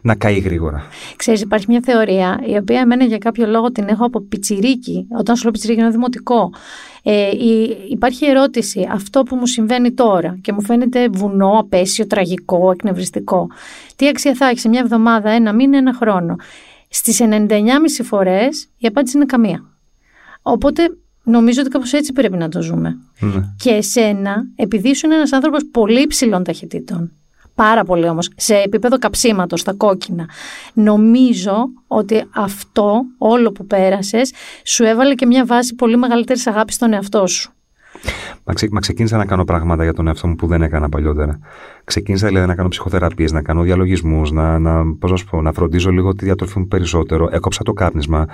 [0.05, 0.83] να καεί γρήγορα.
[1.17, 5.07] Ξέρεις, υπάρχει μια θεωρία η οποία εμένα για κάποιο λόγο την έχω από πιτσιρίκι.
[5.19, 6.53] Όταν σου λέω πιτσιρίκι είναι δημοτικό.
[7.03, 7.31] Ε,
[7.91, 13.47] υπάρχει ερώτηση, αυτό που μου συμβαίνει τώρα και μου φαίνεται βουνό, απέσιο, τραγικό, εκνευριστικό.
[13.97, 16.37] Τι αξία θα έχει σε μια εβδομάδα, ένα μήνα, ένα χρόνο;
[16.89, 17.49] Στις 99,5
[18.03, 19.65] φορές η απάντηση είναι καμία.
[20.43, 20.83] Οπότε
[21.23, 22.97] νομίζω ότι κάπως έτσι πρέπει να το ζούμε.
[23.21, 23.43] Ναι.
[23.57, 27.13] Και εσένα, επειδή ήσουν ένας άνθρωπος πολύ υψηλών ταχυτήτων,
[27.55, 30.29] πάρα πολύ όμως, σε επίπεδο καψίματος, στα κόκκινα,
[30.75, 34.33] νομίζω ότι αυτό όλο που πέρασες
[34.65, 37.53] σου έβαλε και μια βάση πολύ μεγαλύτερης αγάπης στον εαυτό σου.
[38.45, 41.39] Μα, ξε, μα ξεκίνησα να κάνω πράγματα για τον εαυτό μου που δεν έκανα παλιότερα.
[41.85, 46.15] Ξεκίνησα δηλαδή να κάνω ψυχοθεραπείες, να κάνω διαλογισμούς, να, να, πώς να, να φροντίζω λίγο
[46.15, 47.29] τη διατροφή μου περισσότερο.
[47.33, 48.27] Έκοψα το κάπνισμα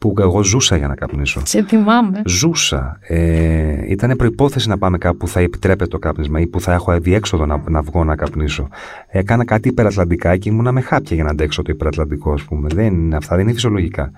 [0.00, 1.42] που εγώ ζούσα για να καπνίσω.
[1.44, 2.22] Σε θυμάμαι.
[2.26, 2.98] Ζούσα.
[3.00, 7.00] Ε, ήταν προπόθεση να πάμε κάπου που θα επιτρέπεται το κάπνισμα ή που θα έχω
[7.00, 8.68] διέξοδο να, να βγω να καπνίσω.
[9.08, 12.68] Έκανα κάτι υπερατλαντικά και ήμουνα με χάπια για να αντέξω το υπερατλαντικό, ας πούμε.
[12.74, 14.12] Δεν, αυτά δεν είναι φυσιολογικά.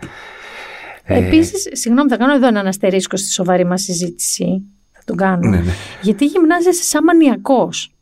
[1.04, 4.62] Ε, Επίσης, συγγνώμη, θα κάνω εδώ ένα αστερίσκο στη σοβαρή μας συζήτηση.
[4.92, 5.48] Θα τον κάνω.
[5.48, 5.72] Ναι, ναι.
[6.02, 7.92] Γιατί γυμνάζεσαι σαν μανιακός.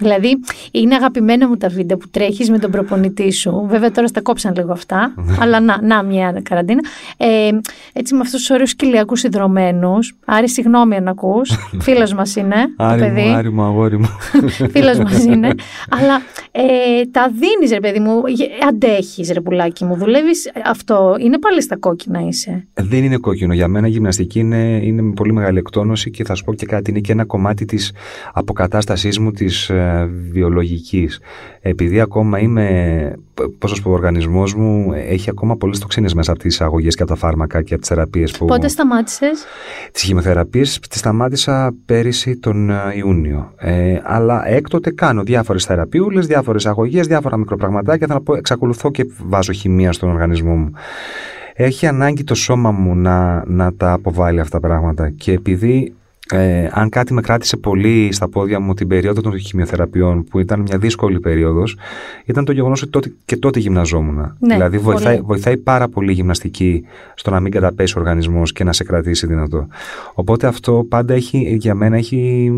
[0.00, 0.40] Δηλαδή,
[0.70, 3.66] είναι αγαπημένα μου τα βίντεο που τρέχεις με τον προπονητή σου.
[3.68, 6.80] Βέβαια, τώρα στα κόψαν λίγο αυτά, αλλά να, να μια καραντίνα.
[7.16, 7.50] Ε,
[7.92, 10.14] έτσι, με αυτούς τους ωραίους κοιλιακού συνδρομένους.
[10.24, 11.50] Άρη, συγγνώμη αν ακούς.
[11.84, 12.56] Φίλος μας είναι.
[12.76, 13.20] Άρη παιδί.
[13.20, 14.08] μου, άρη μου, αγόρι μου.
[14.72, 15.54] Φίλος μας είναι.
[15.88, 16.20] αλλά
[16.50, 16.60] ε,
[17.10, 18.22] τα δίνεις, ρε παιδί μου.
[18.68, 19.96] Αντέχεις, ρε πουλάκι μου.
[19.96, 21.16] Δουλεύεις αυτό.
[21.20, 22.68] Είναι πάλι στα κόκκινα είσαι.
[22.74, 23.54] Δεν είναι κόκκινο.
[23.54, 26.66] Για μένα η γυμναστική είναι, είναι με πολύ μεγάλη εκτόνωση και θα σου πω και
[26.66, 26.90] κάτι.
[26.90, 27.92] Είναι και ένα κομμάτι της
[28.32, 29.89] αποκατάστασής μου της ε,
[30.30, 31.20] βιολογικής.
[31.60, 33.12] Επειδή ακόμα είμαι,
[33.58, 37.02] πώς σας πω, ο οργανισμός μου έχει ακόμα πολλές τοξίνες μέσα από τις αγωγές και
[37.02, 38.44] από τα φάρμακα και από τις θεραπείες που...
[38.44, 39.44] Πότε σταμάτησες;
[39.92, 43.52] Τις χημειοθεραπείες τις σταμάτησα πέρυσι τον ε, Ιούνιο.
[43.56, 48.06] Ε, αλλά έκτοτε κάνω διάφορες θεραπείουλες, διάφορες αγωγές, διάφορα μικροπραγματάκια.
[48.06, 50.72] Θα να πω, εξακολουθώ και βάζω χημεία στον οργανισμό μου
[51.62, 55.94] έχει ανάγκη το σώμα μου να, να τα αποβάλει αυτά τα πράγματα και επειδή
[56.30, 60.60] ε, αν κάτι με κράτησε πολύ στα πόδια μου την περίοδο των χημειοθεραπείων, που ήταν
[60.60, 61.76] μια δύσκολη περίοδος,
[62.24, 64.36] ήταν το γεγονός ότι τότε, και τότε γυμναζόμουν.
[64.38, 68.64] Ναι, δηλαδή, βοηθάει, βοηθάει πάρα πολύ η γυμναστική στο να μην καταπέσει ο οργανισμός και
[68.64, 69.66] να σε κρατήσει δυνατό.
[70.14, 72.52] Οπότε αυτό πάντα έχει, για μένα έχει,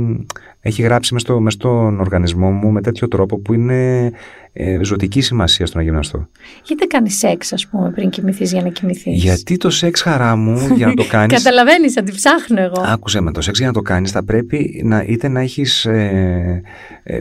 [0.65, 4.11] έχει γράψει μες, στο, μες στον οργανισμό μου με τέτοιο τρόπο που είναι
[4.55, 6.29] ε, ζωτική σημασία στο να γυμναστώ.
[6.65, 10.75] Γιατί κάνεις σεξ, ας πούμε, πριν κοιμηθείς για να κοιμηθείς; Γιατί το σεξ, χαρά μου,
[10.77, 11.33] για να το κάνει.
[11.33, 12.85] Καταλαβαίνεις, θα τη ψάχνω εγώ.
[12.87, 16.63] Άκουσε με το σεξ για να το κάνεις, θα πρέπει να, είτε να έχεις ε,
[17.03, 17.21] ε,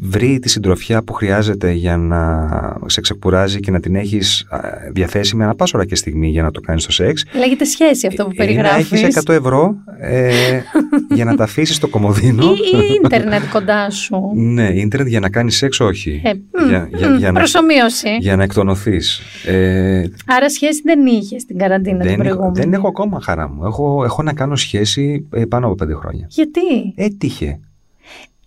[0.00, 2.48] βρει τη συντροφιά που χρειάζεται για να
[2.86, 4.46] σε ξεκουράζει και να την έχεις
[4.92, 7.24] διαθέσιμη ανά πάσα ώρα και στιγμή για να το κάνεις το σεξ.
[7.34, 8.94] Λέγεται σχέση αυτό που περιγράφει.
[8.94, 10.60] Να έχεις 100 ευρώ ε,
[11.14, 12.44] για να τα αφήσεις στο κομμωδίνο.
[12.68, 16.20] ή, ή ίντερνετ κοντά σου; ναι, ίντερνετ για να κάνεις σεξ, όχι.
[16.24, 16.32] Ε,
[16.68, 18.08] για, για, για, προσωμείωση.
[18.08, 19.20] Να, για να εκτονωθείς.
[19.46, 23.64] Ε, Άρα σχέση δεν είχες στην καραντίνα δεν την προηγούμενη; δεν έχω ακόμα χαρά μου.
[23.64, 26.26] Έχω, έχω να κάνω σχέση ε, πάνω από πέντε χρόνια.
[26.30, 27.60] Γιατί; Έτυχε.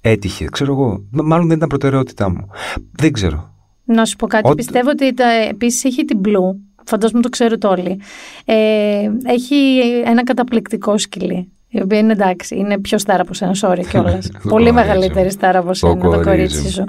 [0.01, 1.03] Έτυχε, ξέρω εγώ.
[1.11, 2.47] Μάλλον δεν ήταν προτεραιότητά μου.
[2.91, 3.53] Δεν ξέρω.
[3.86, 4.55] Να σου πω κάτι.
[4.55, 5.13] Πιστεύω ότι
[5.49, 6.55] επίσης έχει την Blue.
[6.84, 8.01] Φαντάζομαι το ξέρετε όλοι.
[8.45, 11.51] Ε, έχει ένα καταπληκτικό σκυλί.
[11.72, 14.28] Η οποία είναι εντάξει, είναι πιο στάρα από σένα, sorry κιόλας.
[14.32, 15.32] Το Πολύ κορίτσι μεγαλύτερη μου.
[15.32, 16.70] στάρα από Το σένα, το κορίτσι κορίτσι μου.
[16.70, 16.84] σου.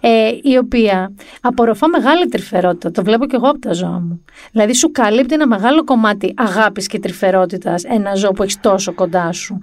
[0.00, 2.90] Ε, η οποία απορροφά μεγάλη τρυφερότητα.
[2.90, 4.24] Το βλέπω κι εγώ από τα ζώα μου.
[4.52, 9.32] Δηλαδή, σου καλύπτει ένα μεγάλο κομμάτι αγάπης και τρυφερότητας ένα ζώο που έχεις τόσο κοντά
[9.32, 9.58] σου.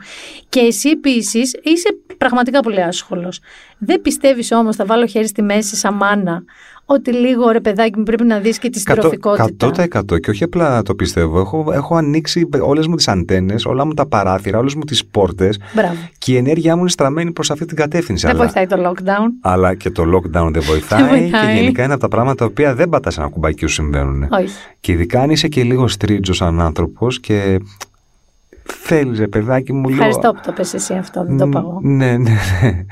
[0.49, 3.39] Και εσύ επίσης είσαι πραγματικά πολύ άσχολος.
[3.80, 6.44] Δεν πιστεύεις όμως, θα βάλω χέρι στη μέση σαν μάνα,
[6.86, 9.68] ότι λίγο ρε παιδάκι μου πρέπει να δεις και τη Κατώ- στροφικότητα.
[10.14, 11.40] 100% και όχι απλά το πιστεύω.
[11.40, 15.60] Έχω, έχω ανοίξει όλες μου τις αντένες, όλα μου τα παράθυρα, όλες μου τις πόρτες
[15.76, 15.96] Μπράβο.
[16.18, 18.26] και η ενέργεια μου είναι στραμμένη προς αυτή την κατεύθυνση.
[18.26, 19.28] Δεν αλλά, βοηθάει το lockdown.
[19.42, 21.46] αλλά και το lockdown δεν βοηθάει, Δεν βοηθάει.
[21.56, 24.24] και γενικά είναι από τα πράγματα τα οποία δεν πατάς ένα κουμπάκι και σου συμβαίνουν.
[24.32, 24.48] Όχι.
[24.80, 27.60] Και ειδικά αν είσαι και λίγο στρίτζος σαν άνθρωπος και
[28.74, 30.03] θέλεις ρε παιδάκι μου λίγο...
[30.03, 31.61] Ευχαριστώ που το πες εσύ αυτό, δεν το Μ, πάω.
[31.61, 31.80] εγώ.
[31.82, 32.86] Ναι, ναι, ναι.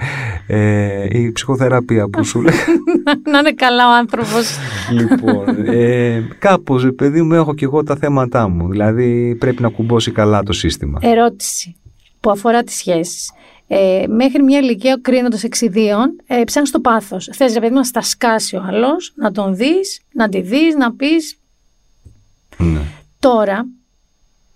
[0.47, 2.55] Ε, η ψυχοθεραπεία που σου λέει.
[3.31, 4.57] να είναι καλά ο άνθρωπος.
[4.91, 8.69] λοιπόν, ε, κάπως, ρε παιδί μου, έχω και εγώ τα θέματά μου.
[8.69, 10.99] Δηλαδή, πρέπει να κουμπώσει καλά το σύστημα.
[11.01, 11.75] Ερώτηση
[12.19, 13.31] που αφορά τις σχέσεις.
[13.67, 17.29] Ε, μέχρι μια ηλικία κρίνοντας εξιδίων, ε, ψάχνεις το πάθος.
[17.33, 20.75] Θες ρε παιδί μου να στα σκάσει ο άλλος, να τον δεις, να τη δεις,
[20.75, 21.37] να πεις.
[22.57, 22.79] Ναι.
[23.19, 23.65] Τώρα,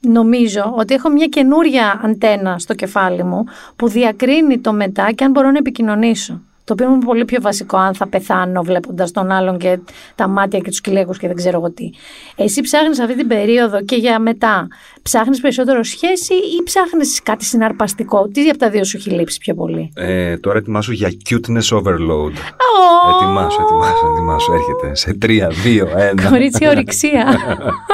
[0.01, 3.45] νομίζω ότι έχω μια καινούρια αντένα στο κεφάλι μου
[3.75, 6.41] που διακρίνει το μετά και αν μπορώ να επικοινωνήσω.
[6.71, 9.79] Το οποίο είναι πολύ πιο βασικό αν θα πεθάνω βλέποντας τον άλλον και
[10.15, 11.89] τα μάτια και τους κυλέκου και δεν ξέρω εγώ τι.
[12.35, 14.67] Εσύ ψάχνεις αυτή την περίοδο και για μετά.
[15.01, 19.53] Ψάχνεις περισσότερο σχέση ή ψάχνεις κάτι συναρπαστικό; Τι από τα δύο σου έχει λείψει πιο
[19.53, 22.33] πολύ; Ε, τώρα ετοιμάσου για cuteness overload.
[22.33, 24.53] Ω, Ετοιμάσου, ετοιμάσου, ετοιμάσου.
[24.53, 26.29] Έρχεται σε τρία, δύο, ένα.
[26.29, 27.25] Κορίτσι ορυξία.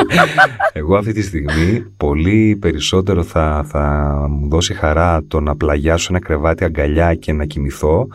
[0.73, 6.19] Εγώ αυτή τη στιγμή πολύ περισσότερο θα, θα μου δώσει χαρά το να πλαγιάσω ένα
[6.19, 8.07] κρεβάτι αγκαλιά και να κοιμηθώ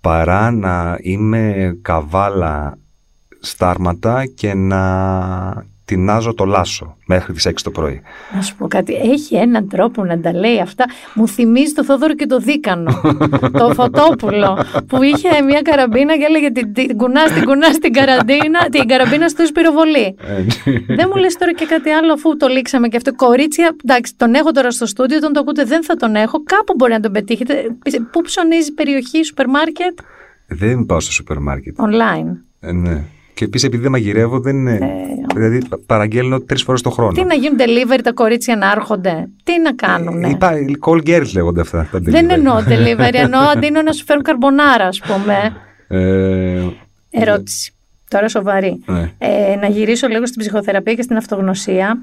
[0.00, 2.78] παρά να είμαι καβάλα
[3.40, 8.02] στάρματα και να τεινάζω το λάσο μέχρι τις 6 το πρωί.
[8.34, 8.94] Να σου πω κάτι.
[8.94, 10.84] Έχει έναν τρόπο να τα λέει αυτά.
[11.14, 13.00] Μου θυμίζει το Θόδωρο και το Δίκανο.
[13.60, 14.64] το Φωτόπουλο.
[14.86, 19.28] Που είχε μια καραμπίνα και έλεγε την, την κουνάς, την κουνάς στην καραντίνα, την καραμπίνα
[19.28, 20.16] στο πυροβολή.
[20.86, 23.14] δεν μου λες τώρα και κάτι άλλο αφού το λήξαμε και αυτό.
[23.14, 26.42] Κορίτσια, εντάξει, τον έχω τώρα στο στούντιο, όταν το ακούτε δεν θα τον έχω.
[26.42, 27.54] Κάπου μπορεί να τον πετύχετε.
[28.12, 29.98] Πού ψωνίζει περιοχή, σούπερ μάρκετ,
[30.46, 31.76] Δεν πάω στο σούπερ μάρκετ.
[31.78, 32.36] online.
[32.60, 33.04] Ε, ναι.
[33.40, 34.78] Και επίσης επειδή δεν μαγειρεύω, δεν είναι.
[35.34, 37.12] Δηλαδή παραγγέλνω τρεις φορές το χρόνο.
[37.12, 40.52] Τι να γίνουν delivery τα κορίτσια να έρχονται; Τι να κάνουνε; Υπά,
[40.86, 41.88] call girls λέγονται αυτά.
[41.92, 42.30] Τα Δεν delivery.
[42.32, 45.34] εννοώ delivery, εννοώ αντί είναι να σου φέρουν καρμπονάρα, ας πούμε.
[45.88, 46.62] Ε,
[47.10, 47.72] Ερώτηση.
[48.08, 48.82] Τώρα σοβαρή.
[48.86, 49.10] ναι.
[49.18, 51.98] Ε, να γυρίσω λίγο στην ψυχοθεραπεία και στην αυτογνωσία.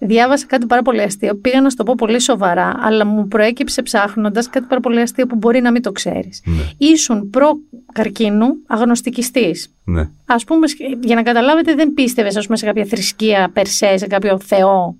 [0.00, 1.34] Διάβασα κάτι πάρα πολύ αστείο.
[1.34, 5.26] Πήγα να σου το πω πολύ σοβαρά, αλλά μου προέκυψε ψάχνοντας κάτι πάρα πολύ αστείο
[5.26, 6.42] που μπορεί να μην το ξέρεις.
[6.44, 6.62] Ναι.
[6.78, 9.74] Ήσουν προ-καρκίνου αγνωστικιστής.
[9.84, 10.00] ναι.
[10.26, 10.66] Α πούμε,
[11.00, 14.96] για να καταλάβετε, δεν πίστευες σε κάποια θρησκεία περσέ, σε κάποιο θεό.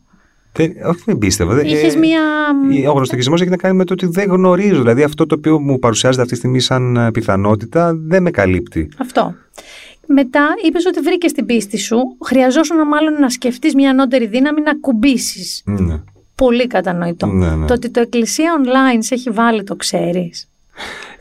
[0.52, 1.54] Δεν, όχι, δεν πίστευα.
[1.54, 2.20] Δεν- Είχες ε, μία.
[2.90, 4.78] Ο γνωστοκισμό έχει να κάνει με το ότι δεν γνωρίζω.
[4.80, 8.88] Δηλαδή αυτό το οποίο μου παρουσιάζεται αυτή τη στιγμή σαν ε, πιθανότητα δεν με καλύπτει.
[8.98, 9.34] Αυτό.
[10.10, 11.98] Μετά είπες ότι βρήκες την πίστη σου.
[12.24, 15.62] Χρειαζόσουν μάλλον να σκεφτείς μια ανώτερη δύναμη να κουμπίσεις.
[15.64, 16.00] Ναι.
[16.34, 17.26] Πολύ κατανοητό.
[17.26, 17.66] Ναι, ναι.
[17.66, 20.48] Το ότι το Εκκλησία Online σε έχει βάλει, το ξέρεις.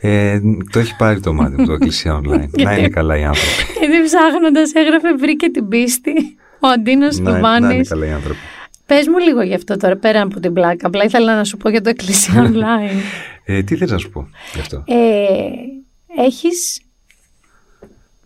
[0.00, 0.40] Ε,
[0.72, 2.22] το έχει πάρει το μάτι μου το Εκκλησία Online.
[2.22, 3.50] να Γιατί; είναι καλά οι άνθρωποι.
[3.80, 6.12] Γιατί ψάχνοντας έγραφε βρήκε την πίστη.
[6.60, 7.74] Ο Αντίνος να, να Λουβάνης.
[7.74, 8.38] είναι καλά οι άνθρωποι.
[8.86, 10.86] Πες μου λίγο γι' αυτό τώρα, πέρα από την πλάκα.
[10.86, 13.00] Απλά ήθελα να σου πω για το Εκκλησία Online.
[13.44, 16.80] Ε, τι θες να σου πω γι' αυτό; ε, έχεις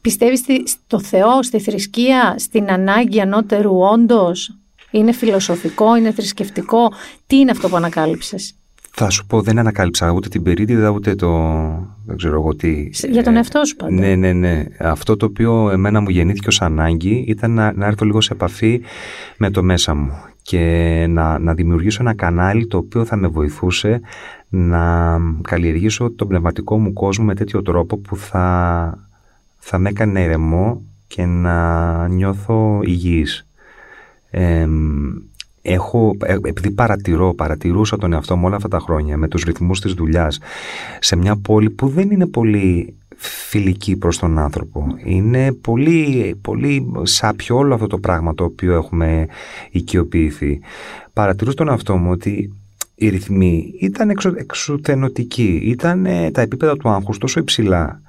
[0.03, 4.57] πιστεύεις στη- στο Θεό, στη θρησκεία, στην ανάγκη ανώτερου όντως;
[4.91, 6.93] Είναι φιλοσοφικό, είναι θρησκευτικό;
[7.27, 8.55] Τι είναι αυτό που ανακάλυψες;
[8.95, 11.31] Θα σου πω, δεν ανακάλυψα ούτε την περίτιδα ούτε το.
[12.07, 12.89] Δεν ξέρω εγώ τι.
[12.93, 13.93] Σε- Για τον ε, εαυτό σου πάντα.
[13.93, 14.65] Ναι, ναι, ναι.
[14.79, 18.81] Αυτό το οποίο εμένα μου γεννήθηκε ως ανάγκη ήταν να, να έρθω λίγο σε επαφή
[19.37, 20.61] με το μέσα μου και
[21.09, 24.01] να, να δημιουργήσω ένα κανάλι το οποίο θα με βοηθούσε
[24.49, 29.09] να καλλιεργήσω τον πνευματικό μου κόσμο με τέτοιο τρόπο που θα,
[29.65, 33.47] θα με έκανε ηρεμό και να νιώθω υγιής.
[34.31, 34.73] Εμ,
[35.63, 39.81] έχω, ε, επειδή παρατηρώ, παρατηρούσα τον εαυτό μου όλα αυτά τα χρόνια με τους ρυθμούς
[39.81, 40.39] της δουλειάς
[41.01, 44.87] σε μια πόλη που δεν είναι πολύ φιλική προς τον άνθρωπο.
[45.05, 49.27] Είναι πολύ, πολύ σάπιο όλο αυτό το πράγμα το οποίο έχουμε
[49.71, 50.61] οικειοποιηθεί.
[51.13, 52.53] Παρατηρούσα τον εαυτό μου ότι
[52.95, 58.03] οι ρυθμοί ήταν εξω, εξουθενωτικοί, ήταν ε, τα επίπεδα του άγχους τόσο υψηλά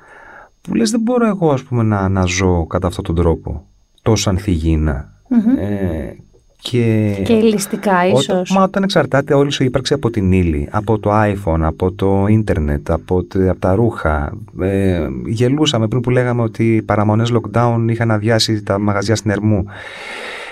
[0.68, 3.66] που λες δεν μπορώ εγώ ας πούμε να, να ζω κατά αυτόν τον τρόπο
[4.02, 5.12] τόσο ανθυγίνα.
[5.60, 6.14] Ε,
[6.62, 8.28] και, Και ληστικά ίσως.
[8.30, 11.92] όταν, μα όταν εξαρτάται όλη σου η ύπαρξη από την ύλη, από το iPhone, από
[11.92, 14.34] το ίντερνετ, από, τε- από τα ρούχα.
[14.62, 19.66] Ε, γελούσαμε πριν που λέγαμε ότι οι παραμονές lockdown είχαν αδειάσει τα μαγαζιά στην Ερμού.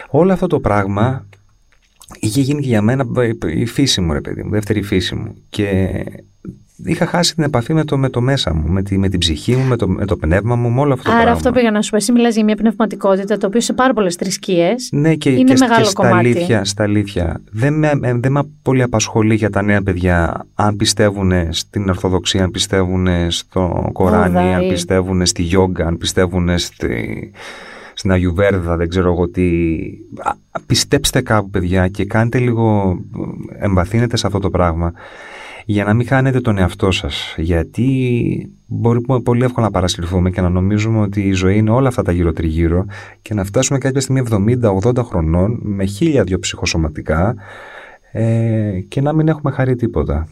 [0.09, 1.25] Όλο αυτό το πράγμα
[2.19, 3.05] είχε γίνει και για μένα
[3.55, 5.35] η φύση μου, ρε παιδί μου, δεύτερη φύση μου.
[5.49, 5.89] Και
[6.83, 9.55] είχα χάσει την επαφή με το, με το μέσα μου, με, τη, με την ψυχή
[9.55, 11.37] μου, με το, με το πνεύμα μου, με όλο αυτό το Άρα πράγμα.
[11.37, 11.95] αυτό πήγα να σου πω.
[11.95, 14.89] Εσύ μιλάς για μια πνευματικότητα, το οποίο σε πάρα πολλές θρησκείες.
[14.91, 16.27] Ναι, και, είναι και, μεγάλο και στα, κομμάτι.
[16.27, 17.41] αλήθεια, στα αλήθεια.
[17.51, 22.43] Δεν με, ε, δεν με πολύ απασχολεί για τα νέα παιδιά αν πιστεύουν στην Ορθοδοξία,
[22.43, 24.53] αν πιστεύουν στο Κοράνι, Βουδάι.
[24.53, 27.31] αν πιστεύουν στη Γιόγκα, αν πιστεύουν στη,
[27.93, 29.77] στην Αγιουβέρδα, δεν ξέρω εγώ τι.
[30.17, 30.31] Α,
[30.65, 32.97] Πιστέψτε κάπου, παιδιά, και κάντε λίγο.
[33.59, 34.93] εμβαθύνετε σε αυτό το πράγμα
[35.71, 37.87] για να μην χάνετε τον εαυτό σας γιατί
[38.65, 42.11] μπορεί πολύ εύκολα να παρασυρθούμε και να νομίζουμε ότι η ζωή είναι όλα αυτά τα
[42.11, 42.85] γύρω τριγύρω
[43.21, 44.23] και να φτάσουμε κάποια στιγμή
[44.83, 47.35] 70-80 χρονών με χίλια δυο ψυχοσωματικά
[48.11, 50.27] ε, και να μην έχουμε χαρεί τίποτα.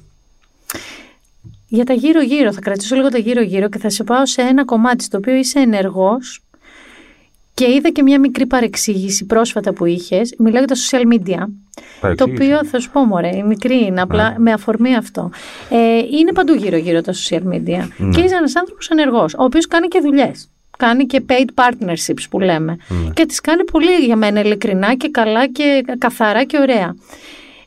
[1.67, 5.03] Για τα γύρω-γύρω, θα κρατήσω λίγο τα γύρω-γύρω και θα σε πάω σε ένα κομμάτι
[5.03, 6.41] στο οποίο είσαι ενεργός
[7.59, 10.35] και είδα και μια μικρή παρεξήγηση πρόσφατα που είχες.
[10.37, 11.37] Μιλάω για τα social media.
[11.39, 12.43] Το Παρεξήγηση.
[12.43, 15.31] οποίο θα σου πω, μωρέ, η μικρή είναι, απλά με αφορμή αυτό.
[15.69, 17.87] Ε, είναι παντού γύρω-γύρω τα social media.
[17.97, 18.09] Ναι.
[18.09, 20.49] Και είσαι ένας άνθρωπος ενεργός, ο οποίος κάνει και δουλειές.
[20.77, 22.77] Κάνει και paid partnerships που λέμε.
[22.87, 23.09] Ναι.
[23.13, 26.95] Και τις κάνει πολύ για μένα ειλικρινά και καλά και καθαρά και ωραία.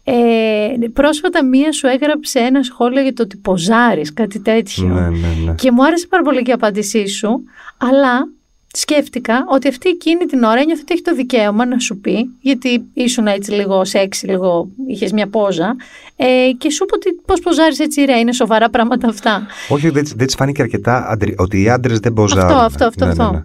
[0.05, 4.86] Ε, πρόσφατα μία σου έγραψε ένα σχόλιο για το ότι ποζάρεις, κάτι τέτοιο.
[4.86, 5.55] Ναι, ναι, ναι.
[5.55, 7.43] Και μου άρεσε πάρα πολύ και η απάντησή σου,
[7.76, 8.28] αλλά
[8.72, 12.84] σκέφτηκα ότι αυτή εκείνη την ώρα ένιωθε ότι έχει το δικαίωμα να σου πει, γιατί
[12.94, 15.76] ήσουν έτσι λίγο σεξι, λίγο είχες μια πόζα,
[16.16, 19.46] ε, και σου είπε ότι πώς ποζάρεις έτσι, ρε, είναι σοβαρά πράγματα αυτά.
[19.68, 22.50] Όχι, δεν, της- δεν της φάνηκε αρκετά αντρι- ότι οι άντρες δεν ποζάρουν.
[22.50, 23.04] Αυτό, αυτό, αυτό.
[23.04, 23.24] Ναι, αυτό.
[23.24, 23.44] ναι, ναι.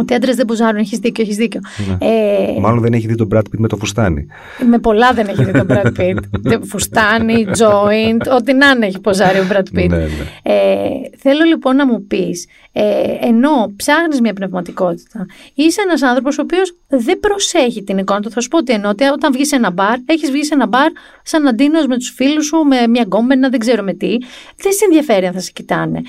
[0.00, 1.60] Ότι άντρες δεν ποζάρουν, έχεις δίκιο, έχεις δίκιο.
[1.98, 4.26] Ε, Μάλλον δεν έχει δει τον Brad Pitt με το φουστάνι.
[4.70, 6.14] με πολλά δεν έχει δει τον Brad Pitt.
[6.42, 9.88] Δεν- Φουστάνι, joint, ό,τι να είναι έχει ποζάρει ο Brad Pitt.
[9.88, 10.06] Ναι, ναι.
[10.42, 12.82] Ε, θέλω λοιπόν να μου πεις, ε,
[13.20, 18.30] ενώ ψάχνεις μια πνευματικότητα, είσαι ένας άνθρωπος ο οποίος δεν προσέχει την εικόνα του.
[18.30, 20.66] Θα σου πω τι εννοώ, ότι όταν βγεις σε ένα μπαρ, έχεις βγει σε ένα
[20.66, 20.90] μπαρ
[21.22, 24.10] σαν αντίνος με τους φίλους σου, με μια γκόμενα, δεν ξέρω με τι,
[24.56, 26.00] δεν σε ενδιαφέρει αν θα σε κοιτάνε.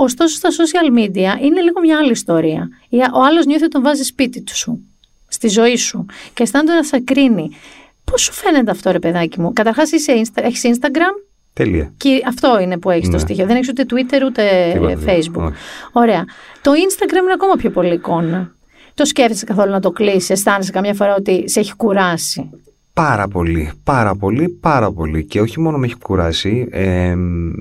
[0.00, 2.68] Ωστόσο στα social media είναι λίγο μια άλλη ιστορία.
[3.14, 4.80] Ο άλλος νιώθει ότι τον βάζει σπίτι του σου,
[5.28, 7.50] στη ζωή σου και αισθάνεται να σε κρίνει.
[8.04, 11.22] Πώς σου φαίνεται αυτό ρε παιδάκι μου; Καταρχάς είσαι Insta- έχεις Instagram,
[11.52, 11.92] Τέλεια.
[11.96, 13.18] και αυτό είναι που έχεις το Ναι.
[13.18, 13.46] στοιχείο.
[13.46, 15.12] Δεν έχεις ούτε Twitter ούτε Τίποτα, τίποτα.
[15.12, 15.46] Facebook.
[15.50, 15.54] Όχι.
[15.92, 16.24] Ωραία.
[16.62, 18.52] Το Instagram είναι ακόμα πιο πολύ εικόνα.
[18.94, 22.50] Το σκέφτεσαι καθόλου να το κλείσεις, αισθάνεσαι καμιά φορά ότι σε έχει κουράσει;
[22.98, 25.24] Πάρα πολύ, πάρα πολύ, πάρα πολύ.
[25.24, 27.14] Και όχι μόνο με έχει κουράσει, ε,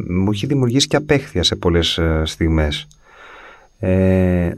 [0.09, 2.87] μου έχει δημιουργήσει και απέχθεια σε πολλές ε, στιγμές.
[3.79, 3.89] Ε,
[4.45, 4.53] ε,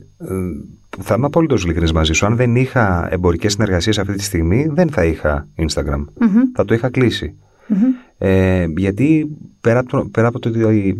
[1.01, 2.25] θα είμαι απόλυτος ειλικρινής μαζί σου.
[2.25, 6.05] Αν δεν είχα εμπορικές συνεργασίες αυτή τη στιγμή, δεν θα είχα Instagram.
[6.19, 6.41] Μμμ.
[6.53, 7.35] Θα το είχα κλείσει.
[7.67, 7.77] Μμμ.
[8.17, 10.93] Ε, γιατί πέρα από, το, πέρα από το ότι ε,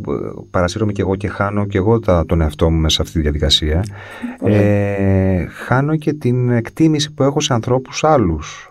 [0.51, 3.21] παρασύρωμαι και εγώ και χάνω και εγώ τα, τον εαυτό μου μέσα σε αυτή τη
[3.21, 3.84] διαδικασία,
[4.43, 8.68] ε, χάνω και την εκτίμηση που έχω σε ανθρώπους άλλους.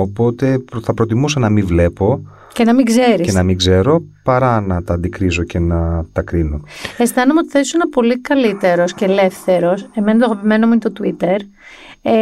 [0.00, 2.20] Οπότε προ- θα προτιμούσα να μην βλέπω
[2.52, 3.26] Και να μην ξέρεις.
[3.26, 6.60] και να μην ξέρω παρά να τα αντικρίζω και να τα κρίνω.
[6.96, 9.88] Αισθάνομαι ότι θα ήσουν πολύ καλύτερος και ελεύθερος.
[9.94, 11.36] Εμένα το αγαπημένο μου είναι το Twitter.
[12.02, 12.12] Ε,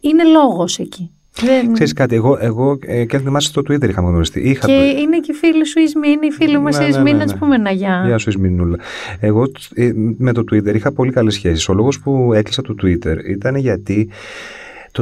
[0.00, 1.10] είναι λόγος εκεί.
[1.40, 1.72] Δεν...
[1.72, 4.40] Ξέρεις κάτι, εγώ, εγώ ε, και αν θυμάσαι στο Twitter είχαμε γνωριστεί.
[4.40, 7.12] Είχα Και το- είναι και οι φίλοι σου Ισμήνη, οι φίλοι μας Ναι, ναι, Ισμήνη,
[7.12, 7.32] ναι, να ναι.
[7.32, 8.02] του πούμε ένα γεια.
[8.06, 8.76] Γεια σου Ισμηνούλα.
[9.20, 9.42] Εγώ
[9.74, 11.68] ε, με το Twitter είχα πολύ καλές σχέσεις.
[11.68, 14.08] Ο λόγος που έκλεισα το Twitter ήταν γιατί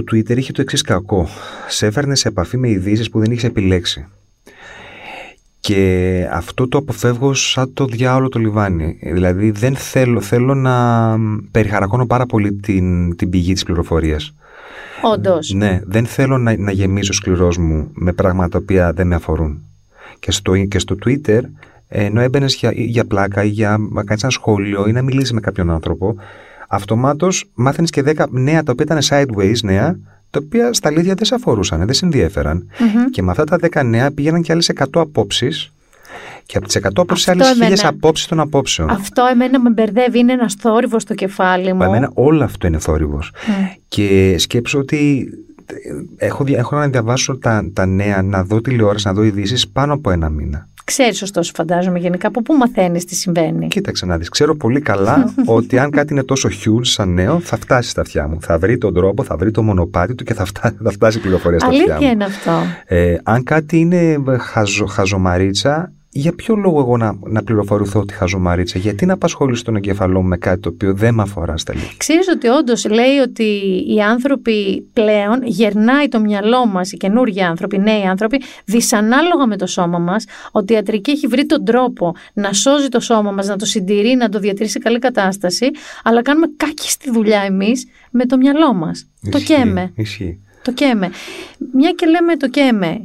[0.02, 1.28] το Twitter είχε το εξής κακό.
[1.68, 4.06] Σε έφερνε σε επαφή με ειδήσεις που δεν είχες επιλέξει.
[5.60, 8.98] Και αυτό το αποφεύγω σαν το διάολο το λιβάνι.
[9.12, 11.16] Δηλαδή δεν θέλω, θέλω να
[11.50, 14.34] περιχαρακώνω πάρα πολύ την, την πηγή της πληροφορίας.
[15.02, 15.52] Όντως.
[15.52, 19.62] Ναι, δεν θέλω να, να γεμίσω σκληρός μου με πράγματα τα οποία δεν με αφορούν.
[20.18, 21.40] Και στο, και στο Twitter,
[21.88, 25.40] ενώ έμπαινες για, για πλάκα ή για να κάνεις ένα σχόλιο ή να μιλήσεις με
[25.40, 26.16] κάποιον άνθρωπο,
[26.68, 29.98] αυτομάτως μάθαινες και 10 νέα τα οποία ήταν sideways νέα,
[30.30, 32.68] τα οποία στα αλήθεια δεν σε αφορούσαν, δεν σε ενδιέφεραν.
[33.10, 35.70] Και με αυτά τα 10 νέα πήγαιναν και άλλες 100 απόψεις.
[36.46, 38.90] Και από τις 100 απόψεις, Αυτό άλλες χίλιες εμένα- απόψεις των απόψεων.
[38.90, 41.82] Αυτό εμένα με μπερδεύει, είναι ένας θόρυβος στο κεφάλι μου.
[41.82, 43.32] Εμένα όλο αυτό είναι θόρυβος.
[43.48, 43.72] Ναι.
[43.88, 45.28] Και σκέψω ότι
[46.18, 49.68] ε, έχω, δια- έχω να διαβάσω τα, τα νέα, να δω τηλεόραση, να δω ειδήσεις
[49.68, 50.68] πάνω από ένα μήνα.
[50.86, 53.68] Ξέρεις, ωστόσο, φαντάζομαι γενικά από πού μαθαίνεις τι συμβαίνει.
[53.68, 57.56] Κοίταξε να δεις, ξέρω πολύ καλά ότι αν κάτι είναι τόσο huge σαν νέο, θα
[57.56, 58.38] φτάσει στα αυτιά μου.
[58.40, 61.20] Θα βρει τον τρόπο, θα βρει το μονοπάτι του και θα, φτάσει, θα φτάσει η
[61.20, 62.12] πληροφορία στα αυτιά Αλήθεια μου.
[62.12, 62.50] είναι αυτό.
[62.86, 68.78] Ε, αν κάτι είναι χαζο, χαζομαρίτσα, για ποιο λόγο εγώ να, να πληροφορηθώ ότι χαζομαρίτσα,
[68.78, 71.94] γιατί να απασχολήσω τον εγκεφαλό μου με κάτι το οποίο δεν με αφορά στα αλήθεια.
[71.96, 73.44] Ξέρεις ότι όντως λέει ότι
[73.94, 79.56] οι άνθρωποι πλέον γερνάει το μυαλό μας, οι καινούργιοι άνθρωποι, οι νέοι άνθρωποι, δυσανάλογα με
[79.56, 83.46] το σώμα μας, ότι η ιατρική έχει βρει τον τρόπο να σώζει το σώμα μας,
[83.46, 85.70] να το συντηρεί, να το διατηρήσει σε καλή κατάσταση,
[86.04, 89.06] αλλά κάνουμε κάκι στη δουλειά εμείς με το μυαλό μας.
[89.30, 89.92] Το Ισχύει, καίμε.
[89.94, 90.40] Ισχύει.
[90.62, 91.10] Το ΚΕΜΕ.
[91.72, 93.00] Μια και λέμε το ΚΕΜΕ.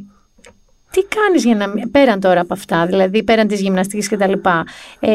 [0.92, 1.88] Τι κάνεις για να...
[1.90, 4.64] Πέραν τώρα από αυτά, δηλαδή πέραν της γυμναστικής και τα λοιπά.
[5.00, 5.08] Ε,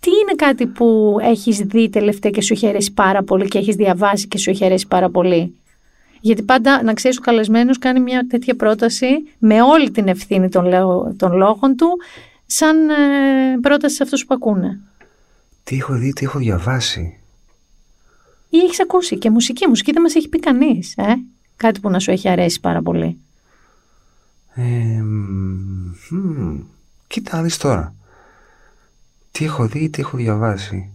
[0.00, 3.74] τι είναι κάτι που έχεις δει τελευταία και σου έχει αρέσει πάρα πολύ και έχεις
[3.74, 5.54] διαβάσει και σου έχει αρέσει πάρα πολύ;
[6.20, 9.06] Γιατί πάντα, να ξέρεις, ο καλεσμένος κάνει μια τέτοια πρόταση
[9.38, 10.70] με όλη την ευθύνη των,
[11.16, 11.88] των λόγων του,
[12.46, 12.94] σαν ε,
[13.60, 14.80] πρόταση σε αυτούς που ακούνε.
[15.64, 17.18] Τι έχω δει, τι έχω διαβάσει;
[18.48, 19.68] Ή έχεις ακούσει και μουσική.
[19.68, 20.94] Μουσική δεν μας έχει πει κανείς.
[20.96, 21.14] Ε;
[21.56, 23.18] Κάτι που να σου έχει αρέσει πάρα πολύ.
[24.54, 25.02] Ε,
[27.06, 27.94] κοίτα, δεις τώρα.
[29.30, 30.92] Τι έχω δει, τι έχω διαβάσει.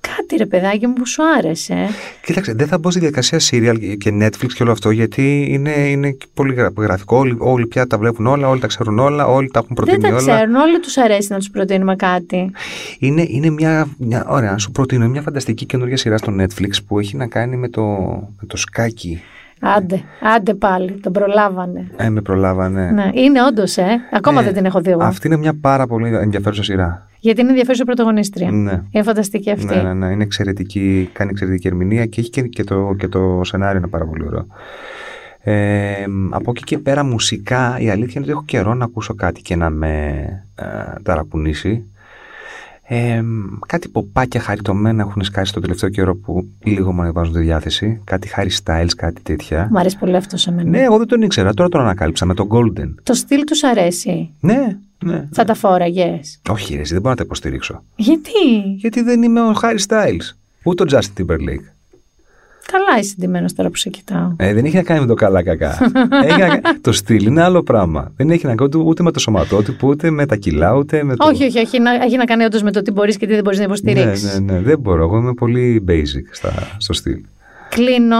[0.00, 1.88] Κάτι ρε παιδάκι μου που σου άρεσε.
[2.24, 6.16] Κοίταξε, δεν θα μπω στη διαδικασία serial και Netflix και όλο αυτό γιατί είναι, είναι
[6.34, 7.16] πολύ γραφικό.
[7.16, 10.16] Όλοι, όλοι πια τα βλέπουν όλα, όλοι τα ξέρουν όλα, όλοι τα έχουν προτείνει όλα.
[10.16, 12.50] Δεν τα ξέρουν, όλοι τους αρέσει να τους προτείνουμε κάτι.
[12.98, 14.26] Είναι, είναι μια, μια.
[14.28, 17.68] Ωραία, να σου προτείνω μια φανταστική καινούργια σειρά στο Netflix που έχει να κάνει με
[17.68, 17.82] το,
[18.40, 19.22] με το σκάκι.
[19.76, 20.02] Άντε,
[20.36, 21.90] άντε πάλι, τον προλάβανε.
[21.96, 22.90] Ε, με προλάβανε.
[22.90, 24.00] Ναι, είναι όντως, ε.
[24.12, 25.02] Ακόμα ε, δεν την έχω δει εγώ.
[25.02, 27.08] Αυτή είναι μια πάρα πολύ ενδιαφέρουσα σειρά.
[27.18, 28.50] Γιατί είναι ενδιαφέρουσα πρωταγωνίστρια.
[28.50, 28.82] Ναι.
[28.90, 29.74] Είναι φανταστική αυτή.
[29.74, 30.06] Ναι, ναι, ναι.
[30.06, 34.04] Είναι εξαιρετική, κάνει εξαιρετική ερμηνεία και έχει και, και, το, και το σενάριο είναι πάρα
[34.04, 34.46] πολύ ωραίο.
[35.46, 39.42] Ε, από εκεί και πέρα μουσικά η αλήθεια είναι ότι έχω καιρό να ακούσω κάτι
[39.42, 40.16] και να με
[40.54, 40.64] ε,
[41.02, 41.84] ταρακουνήσει.
[42.86, 43.22] Ε,
[43.66, 48.00] κάτι ποπάκια χαριτωμένα έχουν σκάσει το τελευταίο καιρό που λίγο μου ανεβάζουν τη διάθεση.
[48.04, 49.68] Κάτι Harry Styles, κάτι τέτοια.
[49.70, 50.70] Μ' αρέσει πολύ αυτό σε μένα.
[50.70, 51.54] Ναι, εγώ δεν τον ήξερα.
[51.54, 52.94] Τώρα τον ανακάλυψα με τον Golden.
[53.02, 54.30] Το στυλ τους αρέσει.
[54.40, 55.28] Ναι, ναι.
[55.32, 56.40] Θα τα φόραγες.
[56.48, 57.82] Όχι, ρε, δεν μπορώ να τα υποστηρίξω.
[57.96, 60.36] Γιατί; Γιατί δεν είμαι ο Harry Styles.
[60.64, 61.73] Ούτε ο Justin Timberlake.
[62.72, 64.32] Καλά είσαι ντυμένος τώρα που σε κοιτάω.
[64.36, 65.78] Ε, δεν έχει να κάνει με το καλά κακά.
[66.26, 66.60] έχει να...
[66.80, 68.12] Το στυλ είναι άλλο πράγμα.
[68.16, 71.26] Δεν έχει να κάνει ούτε με το σωματότυπο, ούτε με τα κιλά, ούτε με το.
[71.26, 71.76] Όχι, όχι, όχι.
[72.02, 74.38] Έχει να κάνει όντως με το τι μπορείς και τι δεν μπορείς να υποστηρίξεις.
[74.38, 74.60] Ναι, ναι, ναι.
[74.60, 75.02] Δεν μπορώ.
[75.02, 76.52] Εγώ είμαι πολύ basic στα...
[76.76, 77.20] στο στυλ.
[77.68, 78.18] Κλείνω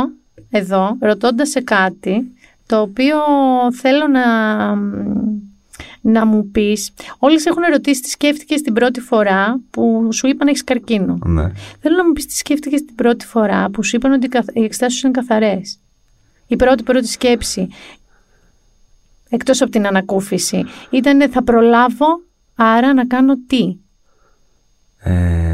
[0.51, 2.23] εδώ ρωτώντας σε κάτι
[2.67, 3.17] το οποίο
[3.73, 4.23] θέλω να
[6.07, 10.65] να μου πεις, όλες έχουν ερωτήσει τι σκέφτηκες την πρώτη φορά που σου είπαν έχεις
[10.65, 11.19] καρκίνο.
[11.25, 11.53] Ναι.
[11.81, 14.99] Θέλω να μου πεις τι σκέφτηκες την πρώτη φορά που σου είπαν ότι οι εξετάσεις
[14.99, 15.79] σου είναι καθαρές.
[16.47, 17.69] Η πρώτη πρώτη σκέψη,
[19.29, 22.23] εκτός από την ανακούφιση, ήταν θα προλάβω,
[22.55, 23.77] άρα να κάνω τι;
[24.99, 25.54] Ε,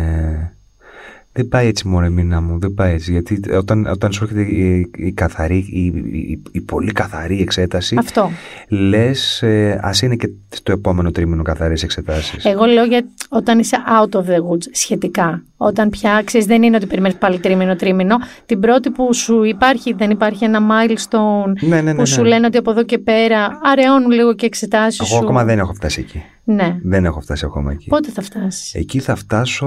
[1.33, 3.11] δεν πάει έτσι μόνο μήνα μου, δεν πάει έτσι.
[3.11, 8.31] Γιατί όταν, όταν σου έρχεται η, η καθαρή, η, η, η, πολύ καθαρή εξέταση, Αυτό.
[8.69, 12.45] λες, ε, ας είναι και στο επόμενο τρίμηνο καθαρές εξετάσεις.
[12.45, 15.45] Εγώ λέω για όταν είσαι out of the woods σχετικά.
[15.57, 18.17] Όταν πια ξέρεις, δεν είναι ότι περιμένεις πάλι τρίμηνο, τρίμηνο.
[18.47, 22.29] Την πρώτη που σου υπάρχει, δεν υπάρχει ένα milestone ναι, ναι, ναι, που σου ναι.
[22.29, 25.25] λένε ότι από εδώ και πέρα αραιώνουν λίγο και εξετάσεις Εγώ σου.
[25.25, 26.23] ακόμα δεν έχω φτάσει εκεί.
[26.45, 26.77] Ναι.
[26.83, 27.89] Δεν έχω φτάσει ακόμα εκεί.
[27.89, 29.67] Πότε θα φτάσεις; Εκεί θα φτάσω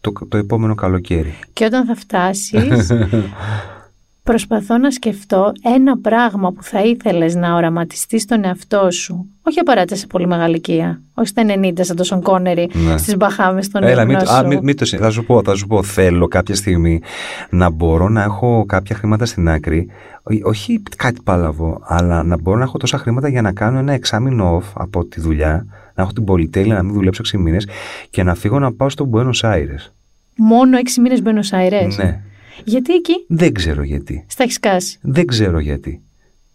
[0.00, 1.34] το, το επόμενο καλοκαίρι.
[1.52, 2.90] Και όταν θα φτάσεις,
[4.22, 9.26] προσπαθώ να σκεφτώ ένα πράγμα που θα ήθελες να οραματιστείς στον εαυτό σου.
[9.42, 11.02] Όχι απαραίτητα σε πολύ μεγάλη ηλικία.
[11.14, 12.96] Όχι στα 90 σαν το Σον Κόνερι Ναι.
[12.96, 14.32] στις Μπαχάμες στον Έλα, ύπνο μην, σου.
[14.32, 17.00] α, μην, μην το συ- θα σου πω, θα σου πω, θέλω κάποια στιγμή
[17.50, 19.88] να μπορώ να έχω κάποια χρήματα στην άκρη,
[20.22, 23.92] Ό- όχι κάτι πάλαβο, αλλά να μπορώ να έχω τόσα χρήματα για να κάνω ένα
[23.92, 25.66] εξάμεινο off από τη δουλειά,
[26.00, 27.68] να έχω την πολυτέλεια να μην δουλέψω 6 μήνες
[28.10, 29.92] και να φύγω να πάω στο Buenos Aires.
[30.36, 32.20] Μόνο 6 μήνες Buenos Aires; Ναι,
[32.64, 34.24] Γιατί εκεί; Δεν ξέρω γιατί.
[34.28, 36.00] στα έχεις σκάσει; Δεν ξέρω γιατί.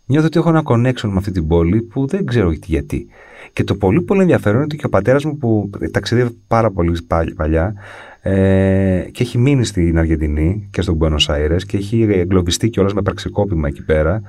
[0.08, 3.08] Νιώθω ότι έχω ένα connection με αυτή την πόλη που δεν ξέρω γιατί.
[3.54, 7.02] Και το πολύ πολύ ενδιαφέρον είναι ότι και ο πατέρας μου που ταξιδεύει πάρα πολύ
[7.08, 7.74] πα- παλιά
[8.22, 13.02] ε, και έχει μείνει στην Αργεντινή και στον Buenos Aires και έχει εγκλωβιστεί κιόλας με
[13.02, 14.22] πραξικόπημα εκεί πέρα.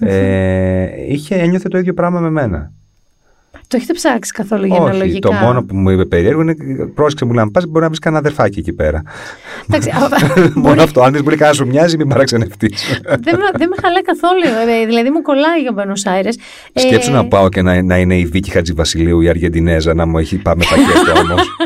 [0.00, 2.72] Ε, είχε, ένιωθε το ίδιο πράγμα με μένα.
[3.72, 5.28] Το έχετε ψάξει καθόλου για Όχι, αναλογικά.
[5.28, 6.54] το μόνο που μου είπε περίεργο είναι
[6.94, 9.02] πρόσεξε μου λέει αν πας μπορεί να βρεις κανένα αδερφάκι εκεί πέρα.
[9.68, 11.02] Εντάξει, α, μόνο μπορεί- αυτό.
[11.02, 13.00] Αν δεις μπορεί κανένα σου μοιάζει μην παραξενευτείς.
[13.02, 14.42] δεν, με, δεν με χαλάει καθόλου.
[14.82, 16.34] ε, Δηλαδή μου κολλάει για Buenos Aires.
[16.72, 20.18] Ε, Σκέψου να πάω και να, να είναι η Βίκη Χατζηβασιλείου η Αργεντινέζα να μου
[20.18, 21.42] έχει πάμε πακέτο όμως.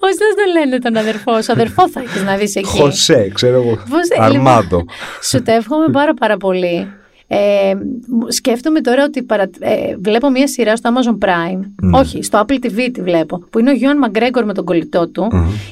[0.00, 2.68] Πώς να το λένε τον αδερφό σου; Αδερφό θα έχεις να δεις εκεί.
[2.80, 3.70] Χωσέ, ξέρω εγώ.
[3.70, 4.84] Πώς- ε, Αρμάδο.
[5.22, 6.88] Σου το εύχομαι πάρα πάρα πολύ.
[7.30, 7.74] Ε,
[8.06, 11.60] μου- σκέφτομαι τώρα ότι παρα- ε, βλέπω μια σειρά στο Amazon Prime,
[11.94, 15.26] όχι, στο Apple TV τη βλέπω, που είναι ο Γιώργο Μαγκρέγκορ με τον κολλητό του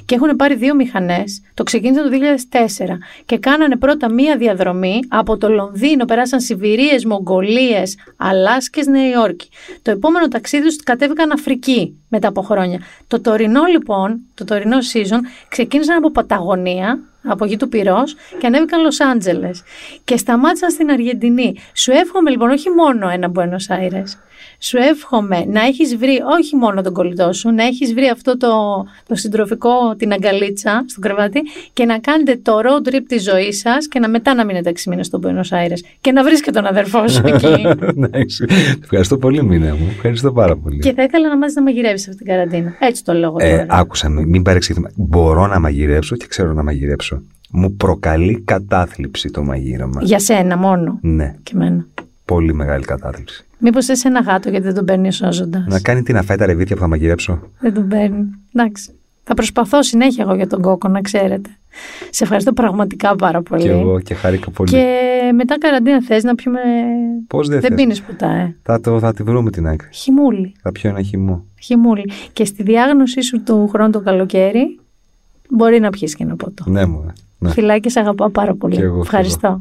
[0.05, 5.37] και έχουν πάρει δύο μηχανές, το ξεκίνησαν το 2004 και κάνανε πρώτα μία διαδρομή από
[5.37, 9.49] το Λονδίνο, περάσαν Σιβηρίες, Μογγολίες, Αλάσκες, Νέα Υόρκη.
[9.83, 12.81] Το επόμενο ταξίδι τους κατέβηκαν Αφρική μετά από χρόνια.
[13.07, 18.83] Το τωρινό λοιπόν, το τωρινό season, ξεκίνησαν από Παταγωνία, από εκεί του Πυρός και ανέβηκαν
[18.83, 19.63] Λος Άντζελες.
[20.05, 21.55] Και σταμάτησαν στην Αργεντινή.
[21.75, 24.09] Σου εύχομαι λοιπόν όχι μόνο ένα Buenos Aires.
[24.59, 28.49] Σου εύχομαι να έχεις βρει όχι μόνο τον κολλητό σου, να έχεις βρει αυτό το,
[29.09, 31.41] το συντροφικό, την αγκαλίτσα στο κρεβάτι
[31.73, 34.81] και να κάνετε το road trip της ζωής σας και να μετά να μείνετε 6
[34.87, 37.67] μήνες στο Buenos Aires και να βρεις και τον αδερφό σου εκεί.
[37.97, 38.45] Εντάξει.
[38.83, 39.87] Ευχαριστώ πολύ, Μίνα μου.
[39.91, 40.79] Ευχαριστώ πάρα πολύ.
[40.79, 42.75] και θα ήθελα να μάθεις να μαγειρεύεις αυτή την καραντίνα.
[42.79, 43.67] Έτσι το λόγο Ε, τώρα.
[43.69, 44.91] άκουσα, μην μην παρεξηγηθούμε.
[44.97, 47.16] Μπορώ να μαγειρέψω και ξέρω να μαγειρέψω.
[47.51, 50.03] Μου προκαλεί κατάθλιψη το μαγείρεμα.
[50.03, 51.87] Για σένα μόνο; Ναι, Και εμένα;
[52.25, 53.45] πολύ μεγάλη κατάθλιψη.
[53.59, 55.65] Μήπως θες ένα γάτο γιατί δεν τον παίρνει σώζοντα.
[55.69, 57.41] Να κάνει τι να φάει τα ρεβίτια που θα μαγειρέψω.
[57.61, 58.25] Δεν τον παίρνει.
[58.55, 58.91] Εντάξει.
[59.25, 61.51] Θα προσπαθώ συνέχεια εγώ για τον κόκο, να ξέρετε.
[62.11, 63.63] Σε ευχαριστώ πραγματικά πάρα πολύ.
[63.63, 64.71] Και εγώ και χαρήκα πολύ.
[64.71, 64.87] Και
[65.35, 66.59] μετά καραντίνα θες να πιούμε...
[67.27, 68.57] Πώς δεν Δεν θες; πίνεις πουτά, ε.
[68.63, 69.89] Θα, το, θα τη βρούμε την άκρη.
[69.93, 70.55] Χυμούλη.
[70.63, 71.45] Θα πιω ένα χυμό.
[71.61, 72.11] Χυμούλη.
[72.33, 74.79] Και στη διάγνωσή σου του χρόνου το καλοκαίρι
[75.51, 76.65] μπορεί να πιεις και ένα ποτό.
[76.67, 77.13] Ναι, μου.
[77.39, 77.51] Ναι.
[77.51, 78.75] Φιλάκια, σε αγαπάω πάρα πολύ.
[78.75, 79.03] Και εγώ, και εγώ.
[79.03, 79.61] Ευχαριστώ.